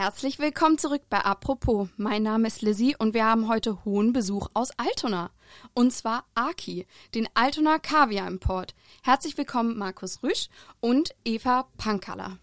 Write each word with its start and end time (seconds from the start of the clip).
Herzlich 0.00 0.38
willkommen 0.38 0.78
zurück 0.78 1.02
bei 1.10 1.18
Apropos. 1.24 1.88
Mein 1.96 2.22
Name 2.22 2.46
ist 2.46 2.62
Lizzie 2.62 2.94
und 2.96 3.14
wir 3.14 3.24
haben 3.24 3.48
heute 3.48 3.84
hohen 3.84 4.12
Besuch 4.12 4.46
aus 4.54 4.70
Altona. 4.78 5.30
Und 5.74 5.92
zwar 5.92 6.24
Aki, 6.36 6.86
den 7.16 7.28
Altona 7.34 7.80
Kaviar 7.80 8.28
Import. 8.28 8.76
Herzlich 9.02 9.36
willkommen 9.36 9.76
Markus 9.76 10.22
Rüsch 10.22 10.50
und 10.78 11.16
Eva 11.24 11.66
Pankala. 11.78 12.38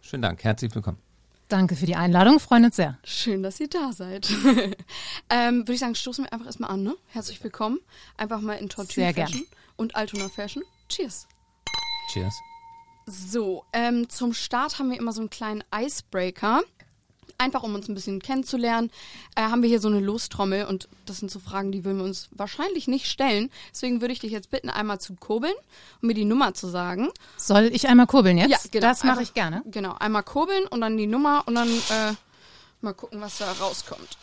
Schönen 0.00 0.22
Dank, 0.22 0.42
herzlich 0.42 0.74
willkommen. 0.74 0.96
Danke 1.48 1.76
für 1.76 1.84
die 1.84 1.94
Einladung, 1.94 2.40
freuen 2.40 2.64
uns 2.64 2.76
sehr. 2.76 2.98
Schön, 3.04 3.42
dass 3.42 3.60
ihr 3.60 3.68
da 3.68 3.92
seid. 3.92 4.30
ähm, 5.28 5.58
Würde 5.58 5.74
ich 5.74 5.80
sagen, 5.80 5.94
stoßen 5.94 6.24
wir 6.24 6.32
einfach 6.32 6.46
erstmal 6.46 6.70
an, 6.70 6.84
ne? 6.84 6.96
Herzlich 7.08 7.44
willkommen. 7.44 7.80
Einfach 8.16 8.40
mal 8.40 8.54
in 8.54 8.70
Tortue 8.70 9.12
Fashion 9.12 9.44
und 9.76 9.94
Altona 9.94 10.30
Fashion. 10.30 10.62
Cheers. 10.88 11.28
Cheers. 12.14 12.34
So, 13.04 13.64
ähm, 13.74 14.08
zum 14.08 14.32
Start 14.32 14.78
haben 14.78 14.90
wir 14.90 14.98
immer 14.98 15.12
so 15.12 15.20
einen 15.20 15.30
kleinen 15.30 15.64
Icebreaker. 15.74 16.62
Einfach 17.40 17.62
um 17.62 17.74
uns 17.76 17.88
ein 17.88 17.94
bisschen 17.94 18.20
kennenzulernen, 18.20 18.90
äh, 19.36 19.42
haben 19.42 19.62
wir 19.62 19.68
hier 19.68 19.80
so 19.80 19.86
eine 19.86 20.00
Lostrommel 20.00 20.66
und 20.66 20.88
das 21.06 21.18
sind 21.18 21.30
so 21.30 21.38
Fragen, 21.38 21.70
die 21.70 21.84
würden 21.84 21.98
wir 21.98 22.04
uns 22.04 22.28
wahrscheinlich 22.32 22.88
nicht 22.88 23.06
stellen. 23.06 23.48
Deswegen 23.70 24.00
würde 24.00 24.12
ich 24.12 24.18
dich 24.18 24.32
jetzt 24.32 24.50
bitten, 24.50 24.70
einmal 24.70 25.00
zu 25.00 25.14
kurbeln 25.14 25.54
und 26.02 26.08
mir 26.08 26.14
die 26.14 26.24
Nummer 26.24 26.54
zu 26.54 26.66
sagen. 26.66 27.10
Soll 27.36 27.70
ich 27.72 27.86
einmal 27.86 28.08
kurbeln 28.08 28.38
jetzt? 28.38 28.50
Ja, 28.50 28.58
genau. 28.72 28.86
Das 28.88 29.04
mache 29.04 29.22
ich 29.22 29.34
gerne. 29.34 29.62
Genau, 29.66 29.94
einmal 30.00 30.24
kurbeln 30.24 30.66
und 30.66 30.80
dann 30.80 30.96
die 30.96 31.06
Nummer 31.06 31.44
und 31.46 31.54
dann 31.54 31.68
äh, 31.68 32.14
mal 32.80 32.94
gucken, 32.94 33.20
was 33.20 33.38
da 33.38 33.52
rauskommt. 33.52 34.18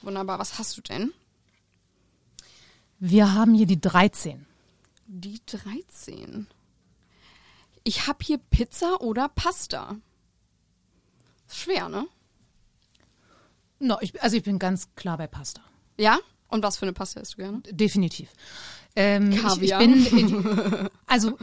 Wunderbar, 0.00 0.38
was 0.38 0.58
hast 0.58 0.78
du 0.78 0.80
denn? 0.80 1.12
Wir 2.98 3.34
haben 3.34 3.52
hier 3.52 3.66
die 3.66 3.80
13. 3.80 4.46
Die 5.06 5.40
13. 5.44 6.46
Ich 7.84 8.06
habe 8.06 8.18
hier 8.24 8.38
Pizza 8.38 9.00
oder 9.00 9.28
Pasta. 9.28 9.96
Schwer, 11.50 11.88
ne? 11.88 12.06
No, 13.80 13.98
ich, 14.00 14.20
also 14.22 14.36
ich 14.36 14.42
bin 14.42 14.58
ganz 14.58 14.94
klar 14.94 15.18
bei 15.18 15.26
Pasta. 15.26 15.62
Ja? 15.96 16.18
Und 16.48 16.62
was 16.62 16.78
für 16.78 16.86
eine 16.86 16.92
Pasta 16.92 17.20
isst 17.20 17.34
du 17.34 17.38
gerne? 17.38 17.60
Definitiv. 17.70 18.30
Ähm, 18.96 19.34
Kaviar. 19.36 19.80
Ich, 19.82 20.06
ich 20.06 20.10
bin, 20.10 20.88
also 21.06 21.38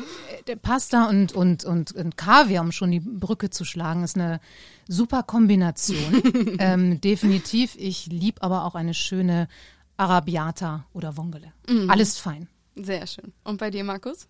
äh, 0.45 0.55
Pasta 0.57 1.07
und, 1.07 1.33
und, 1.33 1.63
und, 1.63 1.93
und 1.93 2.17
Kaviar, 2.17 2.63
um 2.63 2.71
schon 2.71 2.91
die 2.91 2.99
Brücke 2.99 3.49
zu 3.49 3.63
schlagen, 3.63 4.03
ist 4.03 4.15
eine 4.15 4.41
super 4.87 5.23
Kombination. 5.23 6.57
ähm, 6.59 6.99
definitiv. 6.99 7.75
Ich 7.77 8.07
liebe 8.07 8.41
aber 8.41 8.65
auch 8.65 8.75
eine 8.75 8.93
schöne 8.93 9.47
Arabiata 9.95 10.85
oder 10.91 11.15
Vongole. 11.15 11.53
Mhm. 11.69 11.89
Alles 11.89 12.17
fein. 12.17 12.49
Sehr 12.75 13.07
schön. 13.07 13.31
Und 13.43 13.57
bei 13.57 13.71
dir, 13.71 13.83
Markus? 13.83 14.27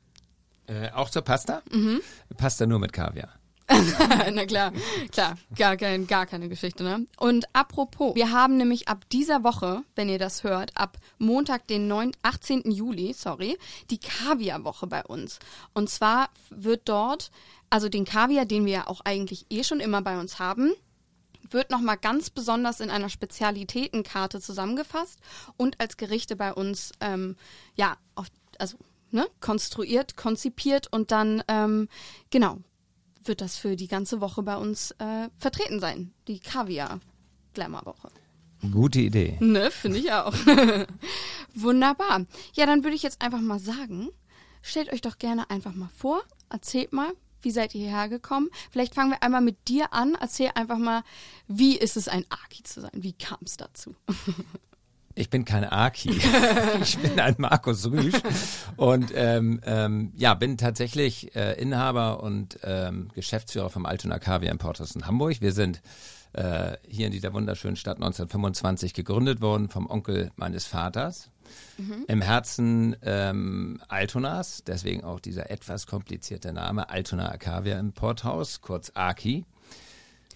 Äh, 0.67 0.91
auch 0.91 1.09
zur 1.09 1.23
Pasta? 1.23 1.63
Mhm. 1.71 2.01
Pasta 2.37 2.65
nur 2.65 2.79
mit 2.79 2.93
Kaviar. 2.93 3.29
Na 4.31 4.45
klar, 4.45 4.71
klar, 5.11 5.37
gar, 5.55 5.75
kein, 5.75 6.05
gar 6.05 6.27
keine 6.27 6.49
Geschichte, 6.49 6.83
ne? 6.83 7.07
Und 7.17 7.45
apropos, 7.53 8.13
wir 8.15 8.31
haben 8.31 8.57
nämlich 8.57 8.87
ab 8.87 9.09
dieser 9.09 9.43
Woche, 9.43 9.81
wenn 9.95 10.07
ihr 10.07 10.19
das 10.19 10.43
hört, 10.43 10.71
ab 10.77 10.97
Montag, 11.17 11.65
den 11.67 11.87
9, 11.87 12.11
18. 12.21 12.69
Juli, 12.69 13.13
sorry, 13.13 13.57
die 13.89 13.99
Kaviarwoche 13.99 14.85
bei 14.85 15.03
uns. 15.03 15.39
Und 15.73 15.89
zwar 15.89 16.29
wird 16.51 16.87
dort, 16.87 17.31
also 17.71 17.89
den 17.89 18.05
Kaviar, 18.05 18.45
den 18.45 18.65
wir 18.65 18.73
ja 18.73 18.87
auch 18.87 19.01
eigentlich 19.01 19.47
eh 19.49 19.63
schon 19.63 19.79
immer 19.79 20.03
bei 20.03 20.19
uns 20.19 20.37
haben, 20.37 20.73
wird 21.49 21.71
nochmal 21.71 21.97
ganz 21.97 22.29
besonders 22.29 22.79
in 22.79 22.91
einer 22.91 23.09
Spezialitätenkarte 23.09 24.41
zusammengefasst 24.41 25.19
und 25.57 25.79
als 25.79 25.97
Gerichte 25.97 26.35
bei 26.35 26.53
uns, 26.53 26.91
ähm, 27.01 27.35
ja, 27.75 27.97
auf, 28.13 28.27
also 28.59 28.77
ne, 29.11 29.27
konstruiert, 29.39 30.17
konzipiert 30.17 30.91
und 30.91 31.11
dann, 31.11 31.43
ähm, 31.47 31.87
genau, 32.29 32.59
wird 33.27 33.41
das 33.41 33.57
für 33.57 33.75
die 33.75 33.87
ganze 33.87 34.21
Woche 34.21 34.43
bei 34.43 34.55
uns 34.55 34.91
äh, 34.91 35.29
vertreten 35.37 35.79
sein. 35.79 36.13
Die 36.27 36.39
Kaviar-Glamour-Woche. 36.39 38.09
Gute 38.71 39.01
Idee. 39.01 39.37
Ne, 39.39 39.69
finde 39.71 39.99
ich 39.99 40.11
auch. 40.11 40.33
Wunderbar. 41.55 42.25
Ja, 42.53 42.65
dann 42.65 42.83
würde 42.83 42.95
ich 42.95 43.03
jetzt 43.03 43.21
einfach 43.21 43.41
mal 43.41 43.59
sagen, 43.59 44.09
stellt 44.61 44.91
euch 44.91 45.01
doch 45.01 45.17
gerne 45.17 45.49
einfach 45.49 45.73
mal 45.73 45.89
vor, 45.95 46.23
erzählt 46.49 46.93
mal, 46.93 47.11
wie 47.41 47.51
seid 47.51 47.75
ihr 47.75 47.81
hierher 47.81 48.09
gekommen? 48.09 48.49
Vielleicht 48.71 48.95
fangen 48.95 49.11
wir 49.11 49.21
einmal 49.21 49.41
mit 49.41 49.67
dir 49.67 49.93
an. 49.93 50.17
Erzähl 50.19 50.49
einfach 50.55 50.79
mal, 50.79 51.03
wie 51.47 51.77
ist 51.77 51.95
es, 51.95 52.07
ein 52.07 52.25
Aki 52.29 52.63
zu 52.63 52.81
sein? 52.81 52.91
Wie 52.93 53.13
kam 53.13 53.37
es 53.45 53.55
dazu? 53.55 53.95
Ich 55.17 55.29
bin 55.29 55.45
kein 55.45 55.63
Aki, 55.63 56.09
ich 56.81 56.97
bin 56.97 57.17
ein 57.21 57.35
Markus 57.37 57.89
Rüsch 57.89 58.15
und 58.75 59.13
ähm, 59.15 59.61
ähm, 59.65 60.11
ja, 60.17 60.33
bin 60.33 60.57
tatsächlich 60.57 61.33
äh, 61.37 61.53
Inhaber 61.53 62.21
und 62.21 62.59
ähm, 62.63 63.07
Geschäftsführer 63.15 63.69
vom 63.69 63.85
Altona 63.85 64.19
Kaviar 64.19 64.51
Importers 64.51 64.93
in 64.93 65.07
Hamburg. 65.07 65.39
Wir 65.39 65.53
sind 65.53 65.81
äh, 66.33 66.75
hier 66.85 67.05
in 67.05 67.13
dieser 67.13 67.31
wunderschönen 67.31 67.77
Stadt 67.77 67.95
1925 67.95 68.93
gegründet 68.93 69.39
worden 69.39 69.69
vom 69.69 69.89
Onkel 69.89 70.31
meines 70.35 70.65
Vaters. 70.65 71.29
Mhm. 71.77 72.03
Im 72.09 72.21
Herzen 72.21 72.97
ähm, 73.01 73.79
Altonas, 73.87 74.65
deswegen 74.67 75.05
auch 75.05 75.21
dieser 75.21 75.49
etwas 75.49 75.87
komplizierte 75.87 76.51
Name, 76.51 76.89
Altona 76.89 77.37
Kaviar 77.37 77.79
Importhaus, 77.79 78.59
kurz 78.59 78.91
Aki 78.95 79.45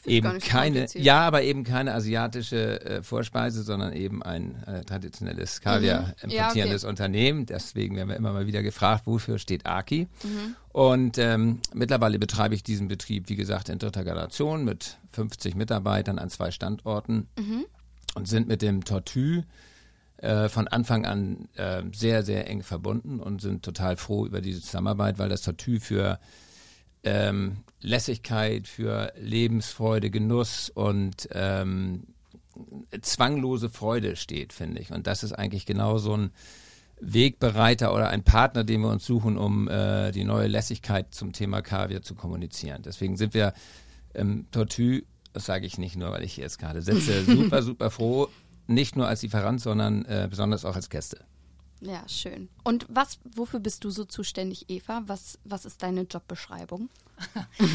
eben 0.06 0.40
keine, 0.40 0.88
ja, 0.94 1.22
aber 1.22 1.44
eben 1.44 1.64
keine 1.64 1.94
asiatische 1.94 2.82
äh, 2.86 3.04
Vorspeise, 3.04 3.64
sondern 3.64 3.94
eben 3.94 4.24
ein 4.24 4.64
äh, 4.64 4.84
traditionelles 4.84 5.62
Kaviar 5.62 6.02
mhm. 6.02 6.32
importierendes 6.32 6.82
ja, 6.84 6.88
okay. 6.88 6.90
Unternehmen. 6.90 7.46
Deswegen 7.46 7.96
werden 7.96 8.10
wir 8.10 8.16
immer 8.16 8.34
mal 8.34 8.48
wieder 8.48 8.64
gefragt, 8.64 9.06
wofür 9.06 9.38
steht 9.40 9.66
Aki. 9.66 10.08
Mhm. 10.24 10.56
Und 10.72 11.18
ähm, 11.18 11.60
mittlerweile 11.74 12.20
betreibe 12.20 12.56
ich 12.56 12.64
diesen 12.64 12.88
Betrieb, 12.88 13.30
wie 13.30 13.36
gesagt, 13.36 13.70
in 13.70 13.80
dritter 13.80 14.04
Generation 14.04 14.64
mit 14.64 14.98
50 15.12 15.56
Mitarbeitern 15.56 16.20
an 16.20 16.30
zwei 16.30 16.52
Standorten 16.52 17.28
mhm. 17.38 17.66
und 18.16 18.28
sind 18.28 18.48
mit 18.48 18.62
dem 18.62 18.86
Tortue 18.86 19.44
äh, 20.18 20.50
von 20.50 20.68
Anfang 20.68 21.06
an 21.06 21.48
äh, 21.56 21.82
sehr, 21.94 22.24
sehr 22.24 22.50
eng 22.50 22.62
verbunden 22.64 23.20
und 23.20 23.42
sind 23.42 23.64
total 23.64 23.98
froh 23.98 24.26
über 24.26 24.42
diese 24.42 24.62
Zusammenarbeit, 24.62 25.18
weil 25.18 25.30
das 25.30 25.42
Tortue 25.42 25.80
für 25.80 26.20
ähm, 27.04 27.58
Lässigkeit, 27.82 28.68
für 28.68 29.14
Lebensfreude, 29.18 30.10
Genuss 30.10 30.70
und 30.70 31.30
ähm, 31.32 32.04
zwanglose 33.02 33.70
Freude 33.70 34.16
steht, 34.16 34.54
finde 34.54 34.82
ich. 34.82 34.92
Und 34.92 35.08
das 35.08 35.24
ist 35.24 35.34
eigentlich 35.34 35.66
genau 35.66 35.98
so 35.98 36.16
ein 36.16 36.32
Wegbereiter 37.00 37.94
oder 37.94 38.10
ein 38.10 38.24
Partner, 38.24 38.64
den 38.64 38.82
wir 38.82 38.90
uns 38.90 39.06
suchen, 39.06 39.38
um 39.38 39.70
äh, 39.70 40.12
die 40.12 40.26
neue 40.26 40.48
Lässigkeit 40.48 41.14
zum 41.14 41.32
Thema 41.32 41.62
Kaviar 41.62 42.02
zu 42.02 42.16
kommunizieren. 42.16 42.82
Deswegen 42.84 43.16
sind 43.16 43.34
wir 43.34 43.54
ähm, 44.14 44.48
Tortue, 44.52 45.04
das 45.32 45.46
sage 45.46 45.66
ich 45.66 45.78
nicht 45.78 45.96
nur, 45.96 46.12
weil 46.12 46.24
ich 46.24 46.34
hier 46.34 46.44
jetzt 46.44 46.60
gerade 46.60 46.82
sitze, 46.82 47.24
super, 47.26 47.64
super 47.64 47.90
froh, 47.90 48.28
nicht 48.68 48.96
nur 48.96 49.08
als 49.08 49.22
Lieferant, 49.22 49.62
sondern 49.62 50.04
äh, 50.06 50.28
besonders 50.30 50.66
auch 50.66 50.76
als 50.76 50.90
Gäste. 50.90 51.26
Ja, 51.82 52.08
schön. 52.10 52.50
Und 52.64 52.86
was, 52.90 53.20
wofür 53.24 53.60
bist 53.60 53.84
du 53.84 53.90
so 53.90 54.04
zuständig, 54.06 54.70
Eva? 54.70 55.04
Was, 55.08 55.40
was 55.46 55.66
ist 55.66 55.82
deine 55.82 56.02
Jobbeschreibung? 56.02 56.90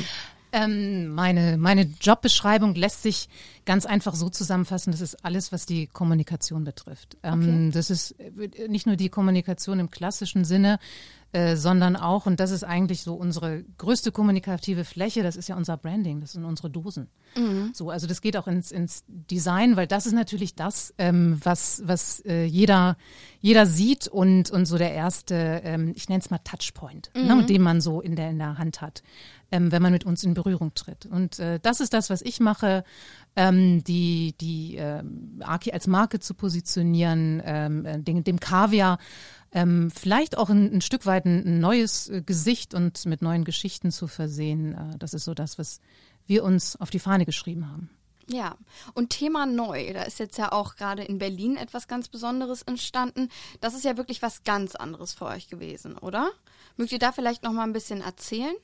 ähm, 0.54 1.09
meine, 1.09 1.59
meine 1.59 1.82
Jobbeschreibung 2.00 2.75
lässt 2.76 3.03
sich 3.03 3.28
ganz 3.66 3.87
einfach 3.87 4.15
so 4.15 4.28
zusammenfassen, 4.28 4.92
das 4.92 5.00
ist 5.00 5.25
alles, 5.25 5.50
was 5.50 5.66
die 5.66 5.88
Kommunikation 5.88 6.65
betrifft. 6.65 7.16
Ähm, 7.22 7.41
okay. 7.41 7.70
Das 7.72 7.91
ist 7.91 8.12
äh, 8.12 8.69
nicht 8.69 8.87
nur 8.87 8.97
die 8.97 9.09
Kommunikation 9.09 9.81
im 9.81 9.91
klassischen 9.91 10.44
Sinne, 10.44 10.78
äh, 11.32 11.56
sondern 11.56 11.97
auch, 11.97 12.26
und 12.26 12.38
das 12.38 12.53
ist 12.53 12.62
eigentlich 12.62 13.03
so 13.03 13.15
unsere 13.15 13.65
größte 13.78 14.12
kommunikative 14.12 14.84
Fläche, 14.84 15.25
das 15.25 15.34
ist 15.34 15.48
ja 15.48 15.56
unser 15.56 15.76
Branding, 15.76 16.20
das 16.20 16.32
sind 16.32 16.44
unsere 16.44 16.71
Dosen. 16.71 17.09
Mhm. 17.36 17.72
So, 17.75 17.91
also 17.91 18.06
das 18.06 18.21
geht 18.21 18.36
auch 18.36 18.47
ins, 18.47 18.71
ins 18.71 19.03
Design, 19.09 19.75
weil 19.76 19.88
das 19.88 20.06
ist 20.06 20.12
natürlich 20.12 20.54
das, 20.54 20.94
ähm, 20.97 21.41
was, 21.42 21.83
was 21.84 22.21
äh, 22.24 22.45
jeder, 22.45 22.97
jeder 23.41 23.66
sieht 23.66 24.07
und, 24.07 24.53
und 24.53 24.66
so 24.66 24.78
der 24.78 24.92
erste, 24.92 25.34
ähm, 25.65 25.92
ich 25.97 26.09
nenne 26.09 26.21
es 26.21 26.30
mal 26.30 26.39
Touchpoint, 26.39 27.10
ne, 27.16 27.22
mhm. 27.22 27.41
ne, 27.41 27.47
den 27.47 27.62
man 27.62 27.80
so 27.80 28.00
in 28.00 28.15
der, 28.15 28.30
in 28.30 28.39
der 28.39 28.57
Hand 28.57 28.80
hat, 28.80 29.03
ähm, 29.54 29.71
wenn 29.71 29.83
man 29.83 29.92
mit 29.92 30.04
uns 30.04 30.24
in 30.24 30.34
Berührung 30.34 30.74
tritt. 30.74 31.06
Und 31.06 31.39
äh, 31.39 31.60
das 31.60 31.80
ist 31.80 31.92
das, 31.92 32.10
was 32.10 32.22
ich 32.22 32.41
mache, 32.41 32.83
ähm, 33.36 33.84
die, 33.84 34.34
die 34.41 34.77
äh, 34.77 35.04
Aki 35.41 35.72
als 35.72 35.86
Marke 35.86 36.18
zu 36.18 36.34
positionieren, 36.34 37.41
ähm, 37.45 37.86
äh, 37.86 38.01
dem, 38.01 38.24
dem 38.24 38.41
Kaviar 38.41 38.98
ähm, 39.53 39.92
vielleicht 39.92 40.36
auch 40.36 40.51
ein, 40.51 40.74
ein, 40.74 40.80
Stück 40.80 41.06
weit 41.06 41.24
ein, 41.24 41.60
neues 41.60 42.09
äh, 42.09 42.22
Gesicht 42.22 42.74
und 42.74 43.06
mit 43.06 43.22
neuen 43.22 43.45
Geschichten 43.45 43.92
zu 43.92 44.09
versehen. 44.09 44.74
Äh, 44.74 44.98
das 44.98 45.15
ist 45.15 45.24
so 45.24 45.34
das, 45.34 45.57
was 45.57 45.80
wir 46.27 46.42
uns 46.42 46.74
auf 46.74 46.91
die 46.91 46.98
Fahne 46.98 47.24
geschrieben 47.24 47.71
haben. 47.71 47.91
Ja, 48.27 48.57
und 48.95 49.10
Thema 49.10 49.47
neu, 49.47 49.92
da 49.92 50.03
ist 50.03 50.18
jetzt 50.18 50.39
ja 50.39 50.50
auch 50.50 50.74
gerade 50.74 51.04
in 51.04 51.18
Berlin 51.18 51.57
etwas 51.57 51.86
ganz 51.86 52.09
Besonderes 52.09 52.62
entstanden. 52.62 53.28
Das 53.60 53.74
ist 53.74 53.84
ja 53.84 53.97
wirklich 53.97 54.22
was 54.22 54.42
ganz 54.42 54.74
anderes 54.74 55.12
für 55.12 55.27
euch 55.27 55.48
gewesen, 55.48 55.97
oder? 55.98 56.30
Mögt 56.77 56.91
ihr 56.91 56.98
da 56.98 57.12
vielleicht 57.12 57.45
noch 57.45 57.53
mal 57.53 57.65
ein 57.65 57.74
bisschen 57.74 58.00
erzählen? 58.00 58.57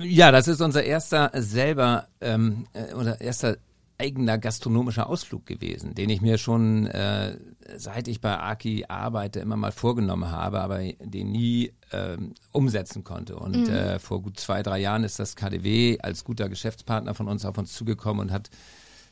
Ja, 0.00 0.30
das 0.30 0.48
ist 0.48 0.60
unser 0.60 0.84
erster 0.84 1.30
selber 1.34 2.08
ähm, 2.20 2.66
äh, 2.72 2.94
oder 2.94 3.20
erster 3.20 3.56
eigener 3.98 4.38
gastronomischer 4.38 5.08
Ausflug 5.08 5.44
gewesen, 5.44 5.94
den 5.94 6.08
ich 6.08 6.20
mir 6.20 6.38
schon 6.38 6.86
äh, 6.86 7.36
seit 7.76 8.08
ich 8.08 8.20
bei 8.20 8.38
Aki 8.38 8.86
arbeite 8.88 9.40
immer 9.40 9.56
mal 9.56 9.72
vorgenommen 9.72 10.30
habe, 10.30 10.60
aber 10.60 10.80
den 11.00 11.32
nie 11.32 11.72
ähm, 11.92 12.34
umsetzen 12.52 13.04
konnte. 13.04 13.36
Und 13.36 13.68
mhm. 13.68 13.74
äh, 13.74 13.98
vor 13.98 14.22
gut 14.22 14.38
zwei, 14.38 14.62
drei 14.62 14.78
Jahren 14.78 15.04
ist 15.04 15.18
das 15.18 15.36
KDW 15.36 15.98
als 16.00 16.24
guter 16.24 16.48
Geschäftspartner 16.48 17.14
von 17.14 17.28
uns 17.28 17.44
auf 17.44 17.58
uns 17.58 17.74
zugekommen 17.74 18.28
und 18.28 18.32
hat 18.32 18.50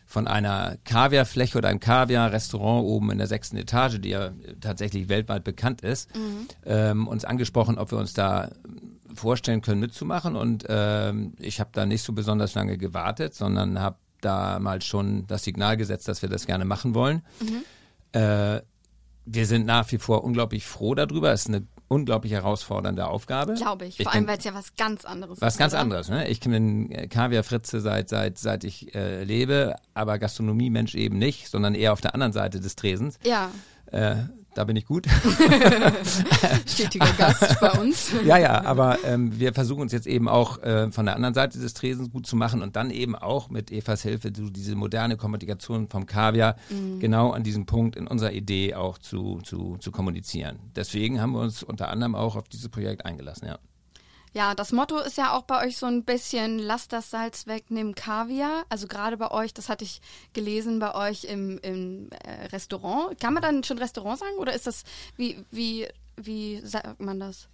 von 0.07 0.29
einer 0.29 0.77
Kaviarfläche 0.85 1.59
oder 1.59 1.69
einem 1.69 1.81
Kaviar-Restaurant 1.81 2.85
oben 2.85 3.11
in 3.11 3.19
der 3.19 3.27
sechsten 3.27 3.57
Etage, 3.57 4.01
die 4.01 4.11
ja 4.11 4.31
tatsächlich 4.61 5.09
weltweit 5.09 5.43
bekannt 5.43 5.81
ist, 5.81 6.15
mhm. 6.15 6.49
ähm, 6.65 7.09
uns 7.09 7.25
angesprochen, 7.25 7.77
ob 7.77 7.91
wir 7.91 7.99
uns 7.99 8.15
da 8.15 8.53
vorstellen 9.17 9.63
können, 9.63 9.81
mitzumachen. 9.81 10.37
Und 10.37 10.65
ähm, 10.69 11.35
ich 11.39 11.61
habe 11.61 11.71
da 11.73 11.87
nicht 11.87 12.03
so 12.03 12.13
besonders 12.13 12.55
lange 12.55 12.79
gewartet, 12.79 13.35
sondern 13.35 13.81
habe 13.81 13.97
damals 14.21 14.85
schon 14.85 15.27
das 15.27 15.45
Signal 15.45 15.77
gesetzt, 15.77 16.09
dass 16.09 16.23
wir 16.23 16.29
das 16.29 16.47
gerne 16.47 16.65
machen 16.65 16.95
wollen. 16.95 17.23
Mhm. 17.41 18.21
Äh, 18.21 18.63
wir 19.27 19.47
sind 19.47 19.67
nach 19.67 19.91
wie 19.93 19.99
vor 19.99 20.25
unglaublich 20.25 20.65
froh 20.65 20.95
darüber. 20.95 21.33
Es 21.33 21.43
ist 21.43 21.49
eine 21.49 21.67
unglaublich 21.89 22.33
herausfordernde 22.33 23.07
Aufgabe. 23.07 23.55
Glaube 23.55 23.87
ich. 23.87 23.97
Vor 23.97 24.13
allem, 24.13 24.27
weil 24.27 24.39
es 24.39 24.45
ja 24.45 24.55
was 24.55 24.75
ganz 24.77 25.05
anderes 25.05 25.41
was 25.41 25.55
ist. 25.55 25.55
Was 25.55 25.59
ganz 25.59 25.73
oder? 25.73 25.83
anderes. 25.83 26.09
Ne? 26.09 26.29
Ich 26.29 26.41
bin 26.41 27.09
Kaviar 27.09 27.43
Fritze 27.43 27.81
seit, 27.81 28.09
seit, 28.09 28.39
seit 28.39 28.65
ich 28.65 28.95
äh, 28.95 29.25
lebe, 29.25 29.77
aber 29.95 30.19
Gastronomie-Mensch 30.19 30.95
eben 30.95 31.19
nicht, 31.19 31.49
sondern 31.49 31.75
eher 31.75 31.93
auf 31.93 32.01
der 32.01 32.15
anderen 32.15 32.33
Seite 32.33 32.61
des 32.61 32.77
Tresens. 32.77 33.19
Ja. 33.25 33.51
Äh, 33.87 34.17
da 34.57 34.65
bin 34.65 34.77
ich 34.77 34.87
gut. 34.87 35.07
Stetiger 36.67 37.13
Gast 37.19 37.61
bei 37.61 37.71
uns. 37.73 38.13
ja, 38.25 38.39
ja, 38.39 38.65
aber 38.65 38.99
ähm, 39.05 39.39
wir 39.39 39.53
versuchen 39.53 39.83
uns 39.83 39.93
jetzt 39.93 40.07
eben 40.07 40.29
auch 40.29 40.63
äh, 40.63 40.91
von 40.91 41.05
der 41.07 41.15
anderen 41.15 41.35
Seite 41.35 41.59
des 41.59 41.75
Tresens 41.75 42.11
gut 42.11 42.27
zu 42.27 42.37
machen 42.37 42.63
und 42.63 42.75
dann 42.77 42.91
eben 42.91 43.15
auch 43.15 43.51
mit 43.51 43.71
Evas 43.71 44.03
Hilfe 44.03 44.33
so 44.35 44.49
diese 44.49 44.75
moderne 44.75 45.17
Kommunikation 45.17 45.89
vom 45.89 46.07
Kaviar 46.07 46.57
mhm. 46.71 47.01
genau 47.01 47.33
an 47.33 47.43
diesem 47.43 47.67
Punkt 47.67 47.97
in 47.97 48.07
unserer 48.07 48.33
Idee 48.33 48.75
auch 48.75 48.99
zu, 48.99 49.41
zu, 49.43 49.77
zu 49.79 49.93
kommunizieren. 49.93 50.59
Deswegen 50.75 51.21
haben 51.21 51.33
wir 51.33 51.41
uns 51.41 51.63
unter 51.63 51.89
anderem 51.89 52.15
auch 52.15 52.37
auf 52.37 52.49
dieses 52.49 52.69
Projekt 52.69 53.05
eingelassen, 53.05 53.49
ja. 53.49 53.59
Ja, 54.37 54.55
das 54.55 54.71
Motto 54.71 54.99
ist 54.99 55.17
ja 55.17 55.33
auch 55.33 55.45
bei 55.45 55.67
euch 55.67 55.79
so 55.79 55.87
ein 55.87 56.05
bisschen, 56.05 56.59
lasst 56.59 56.93
das 56.93 57.11
Salz 57.11 57.47
weg, 57.47 57.65
nimm 57.71 57.95
Kaviar. 57.95 58.65
Also 58.69 58.87
gerade 58.87 59.17
bei 59.17 59.31
euch, 59.31 59.55
das 59.55 59.71
hatte 59.71 59.83
ich 59.83 60.03
gelesen, 60.35 60.79
bei 60.79 60.95
euch 60.95 61.25
im, 61.25 61.59
im 61.63 62.11
äh, 62.11 62.45
Restaurant. 62.53 63.19
Kann 63.19 63.33
man 63.33 63.43
dann 63.43 63.65
schon 63.65 63.79
Restaurant 63.79 64.19
sagen 64.19 64.37
oder 64.37 64.53
ist 64.53 64.67
das, 64.67 64.85
wie, 65.17 65.43
wie, 65.51 65.87
wie 66.19 66.61
sagt 66.63 67.01
man 67.01 67.19
das? 67.19 67.49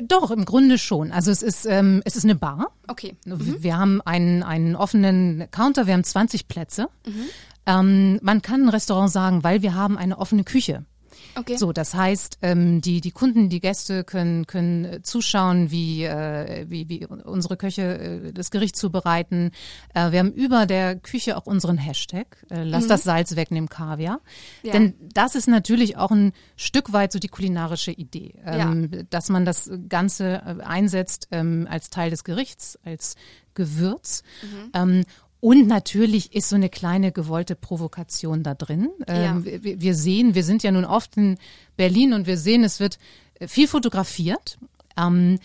Doch, 0.00 0.30
im 0.30 0.46
Grunde 0.46 0.78
schon. 0.78 1.12
Also 1.12 1.30
es 1.30 1.42
ist, 1.42 1.66
ähm, 1.66 2.00
es 2.06 2.16
ist 2.16 2.24
eine 2.24 2.36
Bar. 2.36 2.72
Okay. 2.86 3.14
Mhm. 3.26 3.62
Wir 3.62 3.76
haben 3.76 4.00
einen, 4.00 4.42
einen 4.42 4.76
offenen 4.76 5.46
Counter, 5.50 5.86
wir 5.86 5.92
haben 5.92 6.04
20 6.04 6.48
Plätze. 6.48 6.88
Mhm. 7.04 7.24
Ähm, 7.66 8.18
man 8.22 8.40
kann 8.40 8.62
ein 8.62 8.70
Restaurant 8.70 9.10
sagen, 9.10 9.44
weil 9.44 9.60
wir 9.60 9.74
haben 9.74 9.98
eine 9.98 10.16
offene 10.16 10.44
Küche. 10.44 10.86
Okay. 11.34 11.56
So, 11.56 11.72
das 11.72 11.94
heißt, 11.94 12.38
ähm, 12.42 12.80
die, 12.80 13.00
die 13.00 13.10
Kunden, 13.10 13.48
die 13.48 13.60
Gäste 13.60 14.04
können, 14.04 14.46
können 14.46 14.84
äh, 14.84 15.02
zuschauen, 15.02 15.70
wie, 15.70 16.04
äh, 16.04 16.66
wie, 16.68 16.88
wie 16.88 17.06
unsere 17.06 17.56
Köche 17.56 17.82
äh, 17.82 18.32
das 18.32 18.50
Gericht 18.50 18.76
zubereiten. 18.76 19.50
Äh, 19.94 20.12
wir 20.12 20.20
haben 20.20 20.32
über 20.32 20.66
der 20.66 20.96
Küche 20.96 21.36
auch 21.36 21.46
unseren 21.46 21.78
Hashtag, 21.78 22.44
äh, 22.50 22.62
lass 22.62 22.84
mhm. 22.84 22.88
das 22.88 23.04
Salz 23.04 23.36
weg, 23.36 23.50
nimm 23.50 23.68
Kaviar. 23.68 24.20
Ja. 24.62 24.72
Denn 24.72 24.94
das 25.14 25.34
ist 25.34 25.48
natürlich 25.48 25.96
auch 25.96 26.10
ein 26.10 26.32
Stück 26.56 26.92
weit 26.92 27.12
so 27.12 27.18
die 27.18 27.28
kulinarische 27.28 27.92
Idee, 27.92 28.34
ähm, 28.44 28.90
ja. 28.92 29.02
dass 29.10 29.28
man 29.28 29.44
das 29.44 29.70
Ganze 29.88 30.42
äh, 30.44 30.62
einsetzt 30.62 31.28
ähm, 31.30 31.66
als 31.70 31.90
Teil 31.90 32.10
des 32.10 32.24
Gerichts, 32.24 32.78
als 32.84 33.16
Gewürz. 33.54 34.22
Mhm. 34.42 34.70
Ähm, 34.74 35.04
und 35.40 35.68
natürlich 35.68 36.34
ist 36.34 36.48
so 36.48 36.56
eine 36.56 36.68
kleine 36.68 37.12
gewollte 37.12 37.54
Provokation 37.54 38.42
da 38.42 38.54
drin. 38.54 38.88
Ähm, 39.06 39.44
ja. 39.44 39.62
wir, 39.62 39.80
wir, 39.80 39.94
sehen, 39.94 40.34
wir 40.34 40.42
sind 40.42 40.62
ja 40.62 40.72
nun 40.72 40.84
oft 40.84 41.16
in 41.16 41.38
Berlin 41.76 42.12
und 42.12 42.26
wir 42.26 42.36
sehen, 42.36 42.64
es 42.64 42.80
wird 42.80 42.98
viel 43.46 43.68
fotografiert. 43.68 44.58
Ähm, 44.96 45.38